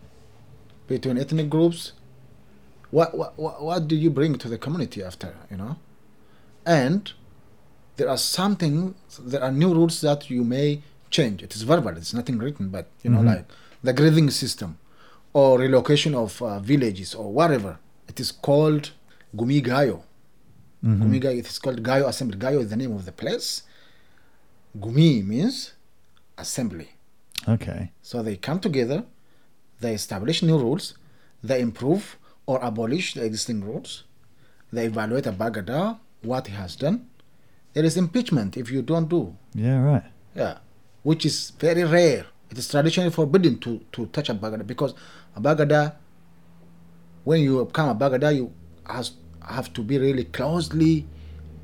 between 0.86 1.18
ethnic 1.18 1.48
groups? 1.50 1.92
What, 2.90 3.16
what, 3.16 3.38
what, 3.38 3.88
did 3.88 3.96
you 3.96 4.10
bring 4.10 4.36
to 4.38 4.48
the 4.48 4.58
community 4.58 5.02
after, 5.02 5.34
you 5.50 5.56
know? 5.56 5.76
And 6.64 7.12
there 7.96 8.08
are 8.08 8.16
something, 8.18 8.94
there 9.20 9.42
are 9.42 9.52
new 9.52 9.74
rules 9.74 10.00
that 10.02 10.30
you 10.30 10.44
may 10.44 10.82
change. 11.10 11.42
It 11.42 11.54
is 11.54 11.62
verbal, 11.62 11.96
it's 11.96 12.14
nothing 12.14 12.38
written, 12.38 12.68
but, 12.68 12.86
you 13.02 13.10
know, 13.10 13.20
Mhm. 13.20 13.26
like 13.26 13.44
the 13.82 13.92
grading 13.92 14.30
system 14.30 14.78
or 15.32 15.58
relocation 15.58 16.14
of 16.14 16.40
uh, 16.42 16.58
villages 16.60 17.14
or 17.14 17.32
whatever. 17.32 17.78
It 18.08 18.20
is 18.20 18.30
called 18.32 18.90
Gumigayo. 19.36 20.02
Mhm. 20.84 21.02
Gumigayo, 21.02 21.38
it 21.38 21.46
is 21.48 21.58
called 21.58 21.82
Gayo 21.82 22.06
Assembly. 22.08 22.38
Gayo 22.38 22.60
is 22.60 22.70
the 22.70 22.76
name 22.76 22.92
of 22.92 23.04
the 23.04 23.12
place. 23.12 23.62
Gumi 24.78 25.24
means 25.26 25.72
assembly. 26.38 26.88
Okay. 27.48 27.92
So 28.02 28.22
they 28.22 28.36
come 28.36 28.60
together, 28.60 29.04
they 29.80 29.94
establish 29.94 30.42
new 30.42 30.58
rules, 30.58 30.94
they 31.42 31.60
improve 31.60 32.18
or 32.46 32.58
abolish 32.62 33.14
the 33.14 33.24
existing 33.24 33.64
rules, 33.64 34.04
they 34.72 34.86
evaluate 34.86 35.26
a 35.26 35.32
Bagada, 35.32 35.98
what 36.22 36.46
he 36.46 36.54
has 36.54 36.76
done. 36.76 37.06
There 37.72 37.84
is 37.84 37.96
impeachment 37.96 38.56
if 38.56 38.70
you 38.70 38.82
don't 38.82 39.08
do. 39.08 39.36
Yeah. 39.54 39.82
Right. 39.82 40.04
Yeah. 40.34 40.58
Which 41.02 41.26
is 41.26 41.50
very 41.58 41.84
rare. 41.84 42.26
It 42.50 42.58
is 42.58 42.68
traditionally 42.68 43.10
forbidden 43.10 43.58
to, 43.60 43.80
to 43.92 44.06
touch 44.06 44.28
a 44.28 44.34
Bagada 44.34 44.66
because 44.66 44.94
a 45.34 45.40
Bagada, 45.40 45.94
when 47.24 47.42
you 47.42 47.64
become 47.64 47.88
a 47.88 47.94
Bagada, 47.94 48.34
you 48.34 48.52
has, 48.86 49.12
have 49.46 49.72
to 49.74 49.82
be 49.82 49.98
really 49.98 50.24
closely 50.24 51.06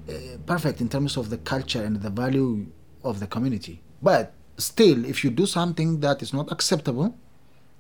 uh, 0.09 0.13
perfect 0.47 0.81
in 0.81 0.89
terms 0.89 1.17
of 1.17 1.31
the 1.31 1.39
culture 1.39 1.83
and 1.83 1.97
the 1.97 2.11
value 2.11 2.67
of 3.05 3.21
the 3.21 3.27
community. 3.27 3.81
But 4.03 4.35
still, 4.59 5.05
if 5.05 5.25
you 5.25 5.31
do 5.31 5.47
something 5.47 6.01
that 6.01 6.23
is 6.23 6.33
not 6.33 6.51
acceptable, 6.53 7.17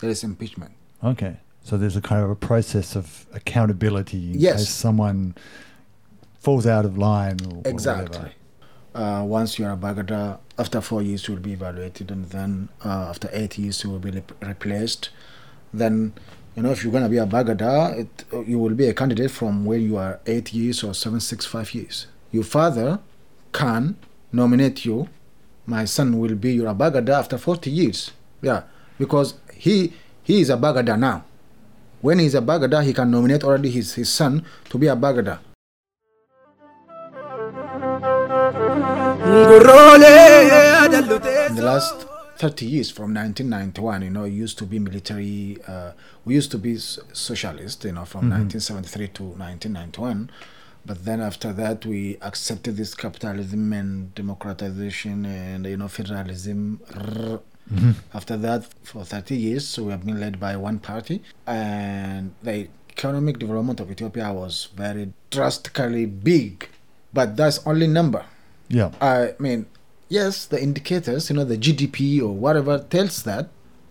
there 0.02 0.10
is 0.10 0.22
impeachment. 0.22 0.72
Okay. 1.02 1.36
So 1.64 1.78
there's 1.78 1.96
a 1.96 2.00
kind 2.02 2.22
of 2.22 2.28
a 2.30 2.34
process 2.36 2.94
of 2.96 3.24
accountability 3.32 4.32
in 4.32 4.38
Yes. 4.40 4.56
case 4.58 4.68
someone 4.68 5.34
falls 6.40 6.66
out 6.66 6.84
of 6.84 6.98
line 6.98 7.38
or, 7.48 7.58
or 7.58 7.62
Exactly. 7.64 8.04
whatever. 8.18 8.32
Uh, 8.94 9.24
once 9.24 9.58
you 9.58 9.64
are 9.64 9.72
a 9.72 9.76
Bagada, 9.76 10.38
after 10.58 10.80
four 10.82 11.00
years 11.02 11.26
you 11.26 11.34
will 11.34 11.40
be 11.40 11.52
evaluated, 11.52 12.10
and 12.10 12.26
then 12.26 12.68
uh, 12.84 13.06
after 13.12 13.30
eight 13.32 13.56
years 13.58 13.82
you 13.82 13.88
will 13.90 14.00
be 14.00 14.10
rep- 14.10 14.44
replaced. 14.44 15.08
Then, 15.72 16.12
you 16.56 16.62
know, 16.62 16.72
if 16.72 16.82
you're 16.84 16.92
gonna 16.92 17.08
be 17.08 17.16
a 17.16 17.26
Bagada, 17.26 17.96
it, 18.00 18.24
you 18.46 18.58
will 18.58 18.74
be 18.74 18.86
a 18.88 18.92
candidate 18.92 19.30
from 19.30 19.64
when 19.64 19.80
you 19.80 19.96
are 19.96 20.20
eight 20.26 20.52
years 20.52 20.82
or 20.84 20.92
seven, 20.94 21.20
six, 21.20 21.46
five 21.46 21.72
years. 21.74 22.06
Your 22.32 22.44
father 22.44 22.98
can 23.52 23.96
nominate 24.32 24.84
you. 24.84 25.08
My 25.64 25.84
son 25.86 26.18
will 26.18 26.34
be 26.34 26.52
your 26.54 26.74
Bagada 26.74 27.10
after 27.10 27.38
40 27.38 27.70
years. 27.70 28.10
Yeah, 28.42 28.64
because 29.02 29.34
he 29.52 29.92
he 30.22 30.40
is 30.40 30.48
a 30.48 30.56
Bagada 30.56 30.96
now. 30.96 31.24
When 32.00 32.20
he's 32.20 32.36
a 32.36 32.40
Bagada, 32.40 32.84
he 32.84 32.92
can 32.92 33.10
nominate 33.10 33.42
already 33.42 33.70
his, 33.70 33.94
his 33.94 34.08
son 34.08 34.44
to 34.70 34.78
be 34.78 34.86
a 34.86 34.94
Bagada. 34.94 35.40
in 41.48 41.56
the 41.56 41.62
last 41.64 42.06
30 42.36 42.66
years 42.66 42.90
from 42.90 43.14
1991 43.14 44.02
you 44.02 44.10
know 44.10 44.24
it 44.24 44.30
used 44.30 44.58
to 44.58 44.66
be 44.66 44.78
military 44.78 45.58
uh, 45.66 45.92
we 46.24 46.34
used 46.34 46.50
to 46.50 46.58
be 46.58 46.76
socialist 46.76 47.84
you 47.84 47.92
know 47.92 48.04
from 48.04 48.28
1973 48.30 49.08
to 49.08 49.22
1991 49.22 50.30
but 50.84 51.04
then 51.04 51.20
after 51.20 51.52
that 51.52 51.86
we 51.86 52.16
accepted 52.20 52.76
this 52.76 52.94
capitalism 52.94 53.72
and 53.72 54.14
democratization 54.14 55.24
and 55.24 55.66
you 55.66 55.76
know 55.76 55.88
federalism 55.88 56.80
after 58.14 58.36
that 58.36 58.64
for 58.82 59.04
30 59.04 59.34
years 59.36 59.78
we 59.78 59.90
have 59.90 60.04
been 60.04 60.20
led 60.20 60.38
by 60.38 60.56
one 60.56 60.78
party 60.78 61.22
and 61.46 62.34
the 62.42 62.68
economic 62.90 63.38
development 63.38 63.80
of 63.80 63.90
ethiopia 63.90 64.32
was 64.32 64.68
very 64.76 65.12
drastically 65.30 66.04
big 66.06 66.68
but 67.12 67.36
that's 67.36 67.58
only 67.66 67.86
number 67.86 68.24
Yeah. 68.68 68.90
I 69.02 69.34
mean, 69.38 69.66
yes, 70.08 70.46
the 70.46 70.58
indicators, 70.68 71.28
you 71.28 71.36
know, 71.36 71.44
the 71.44 71.58
GDP 71.58 72.22
or 72.22 72.32
whatever 72.44 72.78
tells 72.78 73.22
that. 73.24 73.44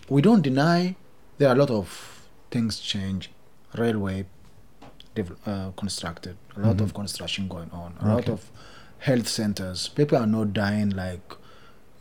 We 0.09 0.21
don't 0.27 0.41
deny 0.41 0.95
there 1.37 1.49
are 1.49 1.55
a 1.55 1.59
lot 1.63 1.69
of 1.69 1.87
things 2.49 2.79
change. 2.79 3.29
Railway 3.77 4.25
uh, 5.45 5.71
constructed, 5.77 6.35
a 6.57 6.59
lot 6.61 6.81
of 6.81 6.93
construction 6.93 7.47
going 7.47 7.69
on, 7.71 7.93
a 8.01 8.07
lot 8.15 8.27
of 8.29 8.49
health 8.99 9.27
centers. 9.27 9.89
People 9.89 10.17
are 10.17 10.25
not 10.25 10.53
dying 10.53 10.89
like 10.89 11.21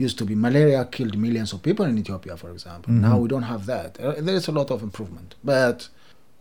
used 0.07 0.17
to 0.19 0.25
be. 0.25 0.35
Malaria 0.35 0.83
killed 0.97 1.17
millions 1.27 1.51
of 1.55 1.59
people 1.69 1.85
in 1.91 1.95
Ethiopia, 1.99 2.35
for 2.43 2.51
example. 2.51 2.93
Now 3.07 3.17
we 3.23 3.29
don't 3.29 3.49
have 3.55 3.63
that. 3.75 3.91
Uh, 4.01 4.15
There 4.27 4.35
is 4.41 4.47
a 4.49 4.53
lot 4.61 4.69
of 4.75 4.79
improvement. 4.89 5.31
But 5.45 5.79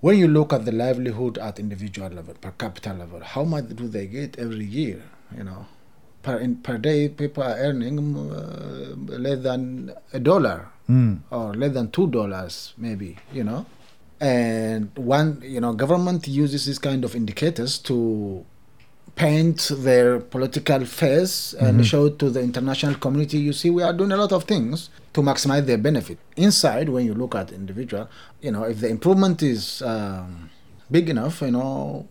when 0.05 0.15
you 0.21 0.27
look 0.37 0.49
at 0.57 0.63
the 0.65 0.71
livelihood 0.83 1.37
at 1.47 1.59
individual 1.59 2.09
level, 2.09 2.33
per 2.43 2.51
capita 2.63 2.91
level, 2.93 3.19
how 3.33 3.43
much 3.53 3.65
do 3.79 3.85
they 3.95 4.05
get 4.17 4.39
every 4.45 4.65
year? 4.79 4.99
You 5.37 5.43
know, 5.49 5.61
per 6.23 6.37
in, 6.45 6.51
per 6.67 6.77
day 6.89 6.99
people 7.21 7.43
are 7.43 7.57
earning 7.67 7.97
uh, 8.15 9.17
less 9.25 9.39
than 9.47 9.61
a 10.13 10.19
dollar 10.31 10.59
Mm. 10.89 11.19
or 11.29 11.53
less 11.61 11.73
than 11.77 11.87
two 11.91 12.07
dollars 12.17 12.73
maybe 12.85 13.09
you 13.31 13.43
know 13.49 13.61
and 14.19 14.89
one 14.97 15.29
you 15.55 15.61
know 15.61 15.71
government 15.83 16.27
uses 16.27 16.65
this 16.65 16.79
kind 16.79 17.05
of 17.05 17.11
indicators 17.15 17.77
to 17.89 17.95
paint 19.23 19.59
their 19.87 20.09
political 20.35 20.81
face 20.85 21.35
and 21.65 21.75
Mhm. 21.79 21.85
show 21.91 22.03
to 22.21 22.25
the 22.35 22.41
international 22.49 22.95
community 23.03 23.37
you 23.47 23.53
see 23.61 23.69
we 23.69 23.83
are 23.87 23.91
doing 23.99 24.13
a 24.17 24.17
lot 24.23 24.31
of 24.37 24.43
things 24.53 24.89
to 25.15 25.19
maximize 25.21 25.65
their 25.69 25.77
benefit 25.89 26.17
inside 26.47 26.87
when 26.93 27.03
you 27.05 27.13
look 27.13 27.33
at 27.41 27.47
individual 27.51 28.05
you 28.45 28.51
know 28.55 28.63
if 28.63 28.77
the 28.83 28.87
improvement 28.97 29.37
is 29.43 29.81
um, 29.93 30.49
big 30.95 31.05
enough 31.15 31.35
you 31.41 31.51
know 31.57 32.07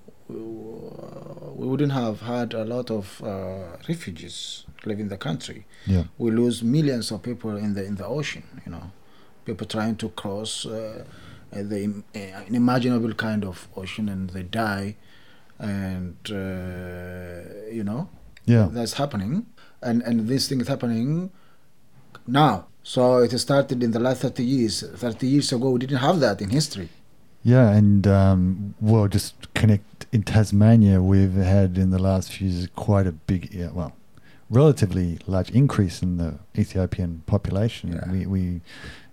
we 1.59 1.67
wouldn't 1.71 1.93
have 1.93 2.17
had 2.21 2.49
a 2.55 2.65
lot 2.75 2.91
of 2.99 3.05
uh, 3.23 3.77
refugees 3.89 4.65
leaving 4.89 5.09
the 5.09 5.17
country 5.29 5.61
Yeah. 5.87 6.05
we 6.19 6.31
lose 6.31 6.63
millions 6.77 7.07
of 7.11 7.19
people 7.23 7.53
in 7.57 7.71
the 7.77 7.83
in 7.91 7.95
the 7.97 8.07
ocean. 8.19 8.45
You 8.67 8.73
know, 8.75 8.85
people 9.49 9.67
trying 9.77 9.97
to 10.03 10.09
cross 10.23 10.53
uh, 10.67 11.05
the 11.73 11.83
uh, 12.15 12.19
unimaginable 12.49 13.15
kind 13.27 13.43
of 13.51 13.57
ocean 13.83 14.09
and 14.15 14.23
they 14.35 14.43
die, 14.67 14.87
and 15.59 16.17
uh, 16.31 17.71
you 17.71 17.85
know 17.85 18.09
Yeah. 18.47 18.69
that's 18.73 18.95
happening, 18.95 19.47
and 19.83 20.03
and 20.03 20.29
this 20.29 20.49
thing 20.49 20.61
is 20.61 20.69
happening 20.69 21.31
now. 22.27 22.67
So 22.83 23.19
it 23.19 23.37
started 23.39 23.83
in 23.83 23.91
the 23.91 24.01
last 24.01 24.23
thirty 24.23 24.45
years. 24.45 24.83
Thirty 24.97 25.27
years 25.27 25.53
ago, 25.53 25.71
we 25.71 25.79
didn't 25.79 25.99
have 25.99 26.21
that 26.21 26.41
in 26.41 26.51
history. 26.51 26.89
Yeah, 27.45 27.71
and 27.71 28.07
um, 28.07 28.75
well, 28.81 29.07
just 29.09 29.35
connect 29.55 30.07
in 30.13 30.23
Tasmania, 30.23 31.01
we've 31.03 31.35
had 31.35 31.79
in 31.79 31.91
the 31.91 31.99
last 31.99 32.33
few 32.33 32.49
years 32.49 32.69
quite 32.75 33.07
a 33.07 33.13
big, 33.13 33.53
yeah, 33.55 33.71
well, 33.73 33.93
relatively 34.51 35.19
large 35.27 35.51
increase 35.51 36.03
in 36.03 36.17
the 36.17 36.39
Ethiopian 36.57 37.23
population. 37.27 37.93
Yeah. 37.93 38.11
We, 38.11 38.27
we, 38.27 38.61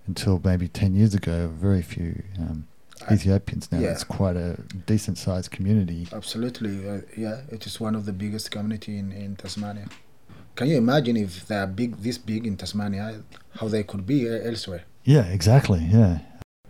until 0.07 0.41
maybe 0.43 0.67
10 0.67 0.95
years 0.95 1.13
ago, 1.13 1.47
very 1.47 1.81
few 1.81 2.23
um, 2.39 2.67
Ethiopians 3.11 3.71
now. 3.71 3.79
yeah. 3.79 3.91
It's 3.91 4.03
quite 4.03 4.35
a 4.35 4.57
decent 4.85 5.17
sized 5.17 5.51
community. 5.51 6.07
Absolutely, 6.11 6.89
uh, 6.89 7.01
yeah. 7.17 7.41
It 7.49 7.65
is 7.65 7.79
one 7.79 7.95
of 7.95 8.05
the 8.05 8.13
biggest 8.13 8.51
community 8.51 8.97
in, 8.97 9.11
in 9.11 9.35
Tasmania. 9.35 9.87
Can 10.55 10.69
you 10.69 10.77
imagine 10.77 11.17
if 11.17 11.45
they 11.47 11.57
are 11.57 11.67
big, 11.67 11.97
this 11.97 12.17
big 12.17 12.47
in 12.47 12.55
Tasmania, 12.55 13.21
how 13.59 13.67
they 13.67 13.83
could 13.83 14.05
be 14.05 14.29
uh, 14.29 14.33
elsewhere? 14.33 14.83
Yeah, 15.03 15.25
exactly. 15.25 15.79
Yeah. 15.91 16.19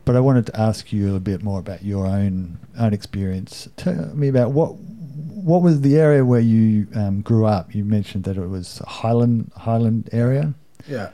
But 0.05 0.15
I 0.15 0.19
wanted 0.19 0.45
to 0.47 0.59
ask 0.59 0.91
you 0.91 1.15
a 1.15 1.19
bit 1.19 1.43
more 1.43 1.59
about 1.59 1.83
your 1.83 2.05
own 2.05 2.59
own 2.77 2.93
experience. 2.93 3.69
Tell 3.77 4.13
me 4.15 4.27
about 4.27 4.51
what 4.51 4.75
what 4.75 5.61
was 5.61 5.81
the 5.81 5.97
area 5.97 6.25
where 6.25 6.41
you 6.41 6.87
um, 6.95 7.21
grew 7.21 7.45
up. 7.45 7.73
You 7.73 7.85
mentioned 7.85 8.23
that 8.25 8.37
it 8.37 8.47
was 8.47 8.81
a 8.81 8.89
Highland 8.89 9.51
Highland 9.55 10.09
area. 10.11 10.53
Yeah. 10.87 11.11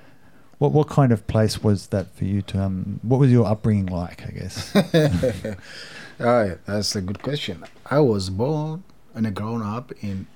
What 0.62 0.74
what 0.74 0.90
kind 0.90 1.12
of 1.12 1.26
place 1.26 1.64
was 1.64 1.88
that 1.88 2.14
for 2.16 2.26
you 2.26 2.44
to 2.44 2.62
um 2.62 3.00
what 3.02 3.20
was 3.20 3.32
your 3.32 3.48
upbringing 3.48 3.88
like, 3.88 4.22
I 4.28 4.32
guess? 4.40 4.56
All 6.20 6.26
right, 6.40 6.58
that's 6.68 6.96
a 6.96 7.02
good 7.02 7.24
question. 7.24 7.66
I 7.88 8.00
was 8.02 8.30
born 8.30 8.84
and 9.16 9.34
grown 9.34 9.64
up 9.64 9.92
in 10.04 10.28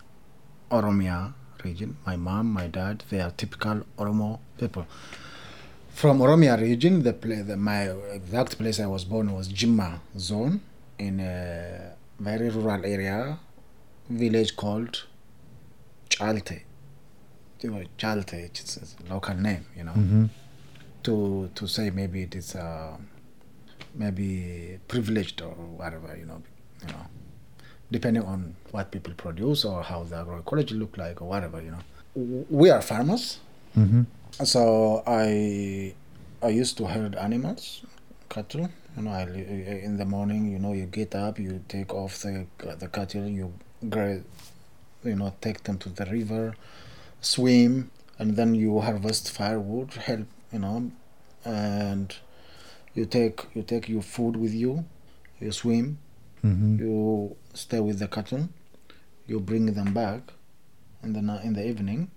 Oromia 0.71 1.35
region. 1.63 1.97
My 2.07 2.15
mom, 2.15 2.51
my 2.51 2.65
dad, 2.65 3.03
they 3.11 3.21
are 3.21 3.29
typical 3.37 3.83
Oromo 3.99 4.39
people. 4.57 4.87
From 5.89 6.17
Oromia 6.17 6.59
region, 6.59 7.03
the, 7.03 7.13
pla- 7.13 7.43
the 7.43 7.55
my 7.55 7.83
exact 8.19 8.57
place 8.57 8.79
I 8.79 8.87
was 8.87 9.05
born 9.05 9.31
was 9.31 9.47
Jimma 9.47 9.99
zone 10.17 10.61
in 10.97 11.19
a 11.19 11.93
very 12.19 12.49
rural 12.49 12.83
area, 12.83 13.37
village 14.09 14.55
called 14.55 15.03
Chalte. 16.09 16.63
You 17.65 17.71
know, 17.71 17.83
Chalte, 17.97 18.33
it's 18.45 18.77
a 18.77 19.13
local 19.13 19.35
name, 19.35 19.65
you 19.77 19.83
know. 19.87 19.91
Hmm 20.01 20.25
to 21.05 21.15
to 21.53 21.67
say 21.67 21.91
maybe 21.91 22.23
it 22.27 22.33
is 22.35 22.55
uh, 22.55 22.97
maybe 23.93 24.79
privileged 24.87 25.41
or 25.47 25.53
whatever 25.81 26.15
you 26.17 26.25
know 26.25 26.41
you 26.81 26.87
know. 26.93 27.05
Depending 27.91 28.23
on 28.23 28.55
what 28.71 28.89
people 28.95 29.13
produce 29.15 29.63
or 29.65 29.83
how 29.83 29.99
the 30.03 30.15
agroecology 30.15 30.75
look 30.79 30.97
like 30.97 31.21
or 31.21 31.27
whatever 31.33 31.61
you 31.61 31.71
know. 31.75 31.83
We 32.49 32.69
are 32.71 32.81
farmers. 32.81 33.39
Hmm 33.75 34.03
so 34.53 35.01
i 35.07 35.93
i 36.47 36.49
used 36.61 36.75
to 36.79 36.85
herd 36.93 37.13
animals 37.15 37.83
cattle. 38.29 38.67
You 38.97 39.03
know 39.03 39.11
I, 39.11 39.23
in 39.87 39.93
the 40.01 40.03
morning 40.15 40.41
you 40.53 40.59
know 40.63 40.73
you 40.73 40.87
get 40.87 41.15
up 41.15 41.39
you 41.39 41.61
take 41.75 41.93
off 41.93 42.13
the 42.23 42.33
the 42.83 42.89
cattle 42.97 43.27
you 43.39 43.53
gra- 43.93 44.23
you 45.09 45.15
know 45.15 45.29
take 45.45 45.59
them 45.67 45.77
to 45.83 45.89
the 45.89 46.05
river 46.17 46.43
swim 47.25 47.91
and 48.19 48.35
then 48.37 48.53
you 48.55 48.79
harvest 48.87 49.31
firewood 49.31 49.93
help 50.07 50.27
you 50.53 50.59
know 50.59 50.91
and 51.43 52.15
you 52.93 53.05
take 53.05 53.45
you 53.55 53.61
take 53.63 53.89
your 53.89 54.01
food 54.01 54.35
with 54.43 54.53
you 54.53 54.85
you 55.39 55.51
swim 55.51 55.97
hmm 56.41 56.77
you 56.79 57.35
stay 57.53 57.79
with 57.79 57.97
the 57.99 58.07
cattle 58.07 58.47
you 59.27 59.39
bring 59.39 59.65
them 59.79 59.93
back 59.93 60.21
in 61.03 61.13
the 61.13 61.41
in 61.43 61.53
the 61.53 61.65
evening 61.71 62.09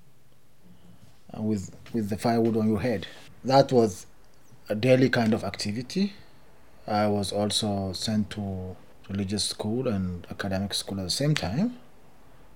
uh, 1.36 1.42
with 1.42 1.74
with 1.92 2.08
the 2.08 2.16
firewood 2.18 2.56
on 2.56 2.68
your 2.68 2.80
head. 2.80 3.06
That 3.44 3.72
was 3.72 4.06
a 4.68 4.74
daily 4.74 5.08
kind 5.08 5.32
of 5.34 5.44
activity. 5.44 6.14
I 6.86 7.06
was 7.06 7.32
also 7.32 7.92
sent 7.92 8.30
to 8.30 8.76
religious 9.08 9.44
school 9.44 9.88
and 9.88 10.26
academic 10.30 10.74
school 10.74 10.98
at 11.00 11.04
the 11.04 11.10
same 11.10 11.34
time. 11.34 11.78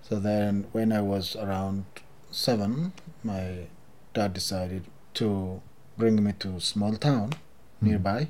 So 0.03 0.19
then 0.19 0.67
when 0.73 0.93
i 0.93 1.01
was 1.01 1.37
around 1.37 1.85
7 2.33 2.92
my 3.23 3.66
dad 4.14 4.33
decided 4.35 4.85
to 5.14 5.61
bring 5.97 6.23
me 6.25 6.33
to 6.38 6.59
small 6.61 6.95
town 6.97 7.33
nearby 7.81 8.29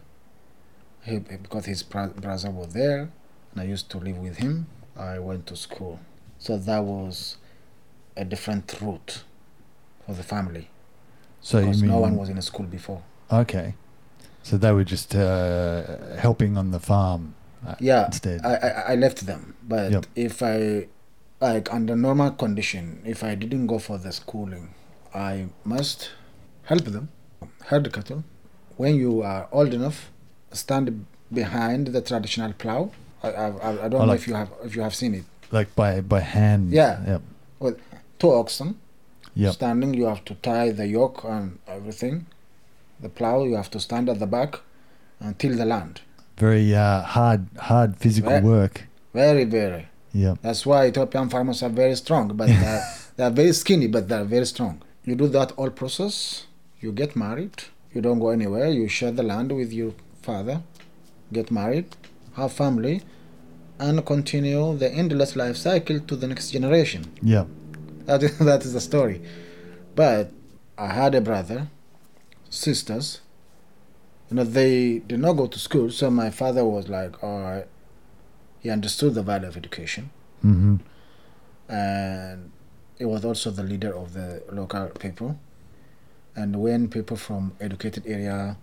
he, 1.05 1.19
because 1.19 1.67
his 1.67 1.83
bro- 1.83 2.09
brother 2.09 2.51
was 2.51 2.73
there 2.75 3.11
and 3.53 3.61
I 3.61 3.65
used 3.65 3.91
to 3.91 3.99
live 3.99 4.19
with 4.19 4.37
him. 4.39 4.67
I 4.97 5.19
went 5.19 5.47
to 5.49 5.57
school. 5.57 5.99
So 6.39 6.57
that 6.57 6.85
was 6.85 7.37
a 8.17 8.25
different 8.25 8.81
route 8.81 9.25
for 10.07 10.15
the 10.15 10.23
family 10.23 10.69
So 11.41 11.61
because 11.61 11.83
no 11.83 11.99
one 11.99 12.17
was 12.17 12.29
in 12.29 12.39
a 12.39 12.43
school 12.43 12.67
before. 12.67 13.03
okay? 13.31 13.75
So 14.43 14.57
they 14.59 14.73
were 14.73 14.85
just 14.85 15.15
uh, 15.15 16.17
helping 16.17 16.57
on 16.57 16.71
the 16.73 16.81
farm 16.81 17.35
uh, 17.67 17.75
Yeah, 17.79 18.07
instead. 18.07 18.41
I, 18.45 18.55
I, 18.57 18.69
I 18.93 18.95
left 18.97 19.27
them. 19.27 19.55
But 19.63 19.93
Yep. 19.93 20.07
if 20.17 20.43
I, 20.43 20.89
like 21.43 21.73
under 21.75 21.97
normal 21.97 22.31
condition, 22.31 23.03
if 23.05 23.25
I 23.25 23.35
didn't 23.35 23.67
go 23.67 23.79
for 23.79 23.99
the 23.99 24.13
schooling, 24.13 24.75
I 25.15 25.47
must 25.65 26.11
help 26.65 26.85
them 26.85 27.09
herd 27.71 27.93
cattle. 27.93 28.23
When 28.77 28.95
you 28.97 29.23
are 29.23 29.49
old 29.53 29.75
enough, 29.75 30.11
stand 30.53 31.05
behind 31.33 31.89
the 31.89 32.01
traditional 32.01 32.53
plow. 32.53 32.91
I, 33.23 33.29
I, 33.29 33.47
I 33.85 33.89
don't 33.89 33.95
Oh, 33.95 33.99
know 34.07 34.13
like- 34.13 34.21
if 34.21 34.29
you 34.29 34.35
have 34.35 34.51
if 34.65 34.77
you 34.77 34.83
have 34.83 34.95
seen 34.95 35.15
it. 35.15 35.25
like 35.51 35.75
by 35.75 36.01
by 36.01 36.21
hand. 36.21 36.71
Yeah. 36.73 36.95
Yep. 37.63 37.79
Two 38.19 38.31
oxen 38.33 38.79
Yep. 39.35 39.53
standing. 39.55 39.95
You 39.95 40.07
have 40.07 40.25
to 40.31 40.35
tie 40.49 40.71
the 40.71 40.87
yoke 40.87 41.25
and 41.25 41.59
everything. 41.67 42.27
The 43.01 43.09
plow 43.09 43.45
you 43.45 43.57
have 43.57 43.71
to 43.71 43.81
stand 43.81 44.09
at 44.09 44.19
the 44.21 44.27
back 44.27 44.61
and 45.21 45.39
till 45.39 45.57
the 45.57 45.65
land. 45.65 46.01
Very 46.39 46.75
uh, 46.75 47.03
hard 47.03 47.47
hard 47.71 47.97
physical 47.97 48.33
Right. 48.33 48.43
work. 48.45 48.75
Very 49.13 49.45
very. 49.45 49.89
Yep. 50.15 50.39
That's 50.43 50.67
why 50.67 50.87
Ethiopian 50.87 51.29
farmers 51.29 51.63
are 51.63 51.69
very 51.69 51.97
strong, 51.97 52.29
but 52.37 52.47
they're, 52.63 52.85
they're 53.17 53.31
very 53.31 53.53
skinny, 53.53 53.87
but 53.87 54.09
they're 54.09 54.25
very 54.25 54.47
strong. 54.47 54.83
You 55.05 55.15
do 55.15 55.29
that 55.29 55.53
whole 55.53 55.71
process. 55.71 56.47
You 56.81 56.93
get 56.93 57.17
married. 57.17 57.65
You 57.93 58.01
don't 58.01 58.19
go 58.19 58.31
anywhere. 58.31 58.71
You 58.71 58.89
share 58.89 59.13
the 59.13 59.23
land 59.23 59.53
with 59.53 59.73
your 59.73 59.93
father. 60.23 60.63
Get 61.33 61.51
married, 61.51 61.87
have 62.35 62.53
family, 62.53 63.03
and 63.79 64.05
continue 64.05 64.77
the 64.77 64.91
endless 64.91 65.35
life 65.35 65.57
cycle 65.57 65.99
to 66.01 66.17
the 66.17 66.27
next 66.27 66.51
generation. 66.51 67.11
Yeah. 67.23 67.47
That 68.07 68.23
is, 68.23 68.39
that 68.51 68.65
is 68.65 68.73
the 68.75 68.81
story. 68.81 69.23
But 69.95 70.31
I 70.79 70.89
had 70.89 71.15
a 71.15 71.21
brother, 71.21 71.69
sisters. 72.49 73.21
You 74.31 74.37
know, 74.37 74.45
they 74.45 75.01
did 75.01 75.21
not 75.21 75.35
go 75.35 75.47
to 75.47 75.59
school, 75.59 75.91
so 75.91 76.11
my 76.11 76.31
father 76.31 76.65
was 76.65 76.89
like, 76.89 77.23
all 77.23 77.41
right. 77.41 77.67
He 78.63 78.71
understood 78.71 79.15
the 79.15 79.23
value 79.23 79.49
of 79.49 79.57
education, 79.57 80.11
hmm 80.41 80.77
and 81.69 82.51
he 82.99 83.05
was 83.05 83.25
also 83.25 83.51
the 83.51 83.63
leader 83.63 83.95
of 83.97 84.13
the 84.13 84.43
local 84.53 84.87
people. 84.89 85.39
And 86.37 86.57
when 86.57 86.89
people 86.89 87.17
from 87.17 87.53
educated 87.61 88.05
area 88.07 88.57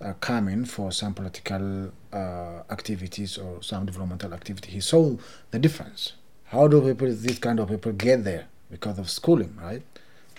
are 0.00 0.14
coming 0.14 0.64
for 0.64 0.92
some 0.92 1.12
political 1.14 1.90
uh, 2.12 2.62
activities 2.70 3.38
or 3.38 3.62
some 3.62 3.86
developmental 3.86 4.32
activity, 4.34 4.70
he 4.72 4.80
saw 4.80 5.16
the 5.50 5.58
difference. 5.58 6.12
How 6.44 6.68
do 6.68 6.80
people, 6.82 7.08
this 7.12 7.38
kind 7.38 7.58
of 7.60 7.68
people, 7.68 7.92
get 7.92 8.24
there 8.24 8.46
because 8.70 8.98
of 8.98 9.10
schooling, 9.10 9.56
right? 9.60 9.82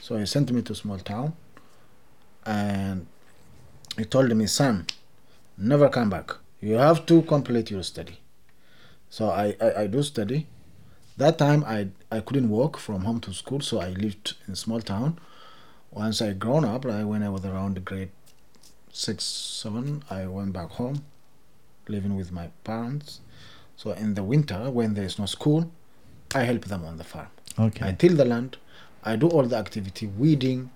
So 0.01 0.17
he 0.17 0.25
sent 0.25 0.51
me 0.51 0.61
to 0.63 0.73
a 0.73 0.75
small 0.75 0.99
town, 0.99 1.33
and 2.45 3.05
he 3.97 4.05
told 4.05 4.35
me, 4.35 4.47
"Son, 4.47 4.85
never 5.57 5.89
come 5.89 6.09
back. 6.09 6.31
You 6.61 6.75
have 6.75 7.05
to 7.07 7.21
complete 7.23 7.71
your 7.71 7.83
study." 7.83 8.20
So 9.11 9.29
I, 9.29 9.55
I, 9.61 9.81
I 9.81 9.87
do 9.87 10.01
study. 10.01 10.47
That 11.17 11.37
time 11.37 11.63
I 11.67 11.89
I 12.09 12.21
couldn't 12.21 12.49
walk 12.49 12.77
from 12.77 13.03
home 13.03 13.19
to 13.21 13.33
school, 13.33 13.59
so 13.59 13.79
I 13.79 13.89
lived 13.89 14.35
in 14.47 14.53
a 14.53 14.55
small 14.55 14.81
town. 14.81 15.19
Once 15.91 16.21
I 16.21 16.31
grown 16.31 16.63
up, 16.63 16.85
like 16.85 17.05
when 17.05 17.21
I 17.21 17.29
was 17.29 17.43
around 17.45 17.83
grade 17.83 18.11
six, 18.91 19.25
seven, 19.25 20.03
I 20.09 20.25
went 20.27 20.53
back 20.53 20.69
home, 20.71 21.03
living 21.89 22.15
with 22.15 22.31
my 22.31 22.47
parents. 22.63 23.19
So 23.75 23.91
in 23.91 24.13
the 24.13 24.23
winter, 24.23 24.69
when 24.71 24.93
there 24.93 25.03
is 25.03 25.19
no 25.19 25.25
school, 25.25 25.69
I 26.33 26.43
help 26.43 26.65
them 26.65 26.85
on 26.85 26.97
the 26.97 27.03
farm. 27.03 27.27
Okay. 27.59 27.89
I 27.89 27.91
till 27.91 28.15
the 28.15 28.25
land. 28.25 28.57
I 29.03 29.15
do 29.17 29.27
all 29.27 29.43
the 29.43 29.57
activity, 29.57 30.07
weeding, 30.07 30.69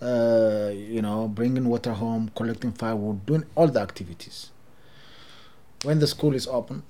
uh, 0.00 0.70
you 0.72 1.02
know, 1.02 1.26
bringing 1.26 1.68
water 1.68 1.94
home, 1.94 2.30
collecting 2.36 2.72
firewood, 2.72 3.26
doing 3.26 3.44
all 3.56 3.68
the 3.68 3.80
activities. 3.80 4.50
When 5.82 5.98
the 5.98 6.06
school 6.06 6.34
is 6.34 6.46
open, 6.46 6.82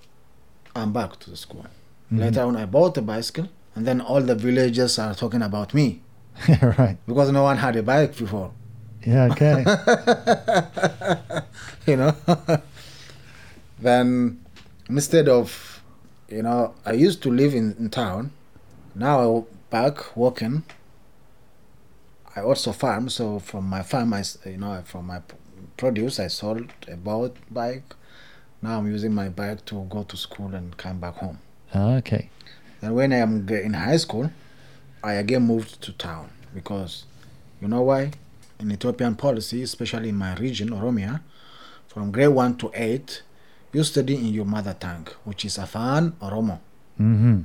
I'm 0.75 0.93
back 0.93 1.19
to 1.21 1.31
the 1.31 1.37
school. 1.37 1.67
Mhm. 2.13 2.19
Later 2.21 2.43
on, 2.43 2.57
I 2.57 2.67
bought 2.67 2.97
a 2.99 3.03
bicycle, 3.03 3.49
and 3.75 3.87
then 3.87 4.01
all 4.01 4.21
the 4.21 4.35
villagers 4.35 4.99
are 4.99 5.15
talking 5.15 5.43
about 5.43 5.75
me 5.75 6.01
right. 6.79 6.97
because 7.07 7.31
no 7.33 7.43
one 7.43 7.57
had 7.59 7.77
a 7.77 7.83
bike 7.83 8.17
before. 8.17 8.53
Yeah. 9.05 9.29
Okay. 9.33 9.65
you 11.87 11.97
know. 11.97 12.15
then 13.81 14.41
instead 14.89 15.29
of, 15.29 15.83
you 16.29 16.43
know, 16.43 16.75
I 16.85 16.93
used 16.93 17.23
to 17.23 17.31
live 17.31 17.55
in, 17.55 17.75
in 17.79 17.91
town. 17.91 18.33
Now 18.95 19.21
I 19.21 19.43
back 19.71 20.17
working. 20.17 20.65
I 22.37 22.43
also 22.43 22.73
farm, 22.73 23.09
so 23.09 23.39
from 23.39 23.65
my 23.65 23.83
farm, 23.83 24.13
I, 24.15 24.23
you 24.45 24.57
know 24.57 24.83
from 24.85 25.07
my 25.07 25.21
produce, 25.77 26.21
I 26.21 26.29
sold 26.29 26.67
a 26.89 26.97
bought 26.97 27.37
bike. 27.51 27.95
Now 28.63 28.79
I'm 28.79 28.87
using 28.87 29.15
my 29.15 29.29
bike 29.29 29.65
to 29.67 29.87
go 29.89 30.03
to 30.03 30.17
school 30.17 30.55
and 30.55 30.77
come 30.77 31.01
back 31.01 31.15
home. 31.15 31.39
Okay. 31.75 32.29
And 32.83 32.95
when 32.95 33.13
I 33.13 33.17
am 33.17 33.49
in 33.49 33.75
high 33.75 33.97
school, 33.97 34.31
I 35.03 35.15
again 35.15 35.43
moved 35.43 35.81
to 35.83 35.93
town 35.93 36.31
because 36.55 37.05
you 37.61 37.69
know 37.69 37.83
why? 37.83 38.13
In 38.59 38.71
Ethiopian 38.73 39.15
policy, 39.15 39.63
especially 39.63 40.11
in 40.11 40.17
my 40.17 40.35
region, 40.35 40.71
Oromia, 40.71 41.21
from 41.89 42.11
grade 42.11 42.29
1 42.29 42.57
to 42.59 42.71
8, 42.75 43.23
you 43.73 43.85
study 43.85 44.17
in 44.17 44.27
your 44.35 44.45
mother 44.45 44.75
tongue, 44.79 45.09
which 45.25 45.45
is 45.45 45.57
Afan 45.59 46.13
Oromo. 46.21 46.59
Mm-hmm. 47.01 47.43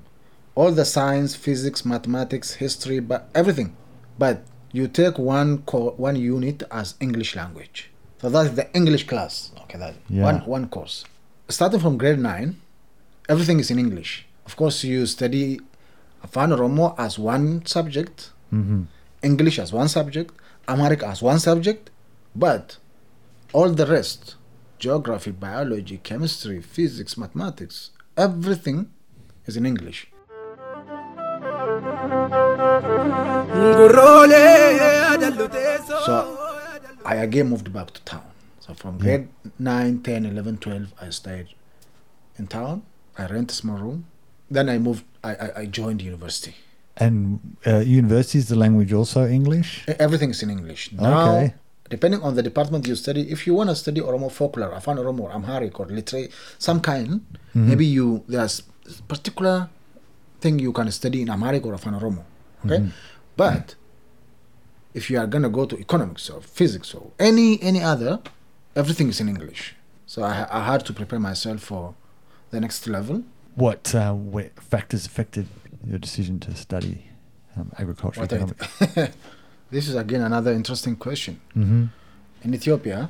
All 0.55 0.71
the 0.71 0.85
science, 0.85 1.35
physics, 1.35 1.85
mathematics, 1.85 2.55
history, 2.55 2.99
but 2.99 3.29
everything. 3.33 3.75
But 4.17 4.43
you 4.71 4.87
take 4.87 5.17
one 5.17 5.59
co- 5.59 5.93
one 5.97 6.15
unit 6.15 6.63
as 6.71 6.95
English 6.99 7.35
language. 7.35 7.91
So 8.21 8.29
that's 8.29 8.51
the 8.51 8.65
English 8.73 9.07
class. 9.07 9.51
Okay, 9.63 9.77
that 9.77 9.95
Yeah. 10.09 10.23
one 10.23 10.39
one 10.55 10.65
course. 10.69 11.05
Starting 11.49 11.79
from 11.79 11.97
grade 11.97 12.19
9, 12.19 12.55
everything 13.29 13.59
is 13.59 13.69
in 13.69 13.77
English. 13.79 14.25
Of 14.45 14.55
course, 14.55 14.83
you 14.83 15.05
study 15.05 15.59
Afan 16.23 16.49
Oromo 16.55 16.95
as 16.97 17.19
one 17.19 17.65
subject, 17.65 18.31
Mm-hmm. 18.53 18.81
English 19.23 19.57
as 19.59 19.73
one 19.73 19.87
subject, 19.89 20.31
Amharic 20.67 21.03
as 21.03 21.21
one 21.21 21.39
subject, 21.39 21.89
but 22.35 22.77
all 23.53 23.69
the 23.69 23.85
rest 23.85 24.35
geography, 24.79 25.31
biology, 25.31 25.97
chemistry, 26.03 26.61
physics, 26.61 27.17
mathematics 27.17 27.91
everything 28.17 28.89
is 29.45 29.55
in 29.57 29.65
English. 29.65 30.07
So 36.05 36.44
I 37.05 37.15
again 37.15 37.49
moved 37.49 37.71
back 37.71 37.91
to 37.91 38.01
town. 38.01 38.25
So 38.59 38.73
from 38.73 38.95
hmm. 38.95 39.03
grade 39.03 39.27
9, 39.59 40.01
10, 40.01 40.25
11, 40.25 40.57
12, 40.57 40.93
I 41.01 41.09
stayed 41.09 41.47
in 42.37 42.47
town. 42.47 42.83
I 43.17 43.27
rent 43.27 43.51
a 43.51 43.55
small 43.55 43.77
room. 43.77 44.05
Then 44.49 44.69
I 44.69 44.77
moved, 44.77 45.05
I, 45.23 45.35
I, 45.35 45.59
I 45.61 45.65
joined 45.65 46.01
university. 46.01 46.55
And 46.97 47.57
uh, 47.65 47.79
university 47.79 48.39
is 48.39 48.47
the 48.47 48.55
language 48.55 48.93
also 48.93 49.27
English. 49.27 49.85
E- 49.87 49.93
Everything 49.99 50.31
is 50.31 50.41
in 50.43 50.49
English. 50.49 50.91
Now, 50.93 51.35
Okay. 51.35 51.53
depending 51.89 52.21
on 52.21 52.35
the 52.35 52.43
department 52.43 52.87
you 52.87 52.95
study, 52.95 53.29
if 53.31 53.45
you 53.45 53.53
want 53.53 53.69
to 53.69 53.75
study 53.75 54.01
Oromo 54.01 54.31
folklore, 54.31 54.73
Afan 54.73 54.97
Oromo, 54.97 55.21
or 55.21 55.31
Amharic, 55.31 55.79
or 55.79 55.85
literary, 55.87 56.29
some 56.57 56.79
kind, 56.79 57.09
mm-hmm. 57.09 57.69
maybe 57.69 57.85
you 57.85 58.23
there's 58.27 58.61
particular 59.07 59.69
thing 60.39 60.59
you 60.59 60.71
can 60.71 60.89
study 60.91 61.21
in 61.21 61.29
Amharic 61.29 61.65
or 61.65 61.73
Afan 61.73 61.93
Oromo. 61.99 62.23
Okay, 62.65 62.77
mm-hmm. 62.77 62.89
but 63.35 63.75
if 64.95 65.09
you 65.09 65.19
are 65.19 65.27
gonna 65.27 65.49
go 65.49 65.65
to 65.65 65.77
economics 65.77 66.29
or 66.29 66.41
physics 66.41 66.95
or 66.95 67.11
any 67.19 67.61
any 67.61 67.81
other, 67.81 68.21
everything 68.75 69.09
is 69.09 69.19
in 69.19 69.27
English. 69.27 69.75
So 70.07 70.23
I, 70.23 70.47
I 70.49 70.63
had 70.71 70.85
to 70.87 70.93
prepare 70.93 71.19
myself 71.19 71.59
for 71.61 71.95
the 72.51 72.59
next 72.61 72.87
level. 72.87 73.23
What 73.55 73.93
uh, 73.93 74.13
what 74.13 74.49
factors 74.59 75.05
affected 75.05 75.47
your 75.85 75.99
decision 75.99 76.39
to 76.41 76.55
study 76.55 76.95
um, 77.57 77.71
agriculture 77.77 78.21
What 78.21 78.33
economics? 78.33 78.67
this 79.71 79.87
is 79.89 79.95
again 79.95 80.21
another 80.21 80.51
interesting 80.53 80.95
question. 80.95 81.41
mm-hmm. 81.55 81.85
in 82.43 82.53
Ethiopia, 82.53 83.09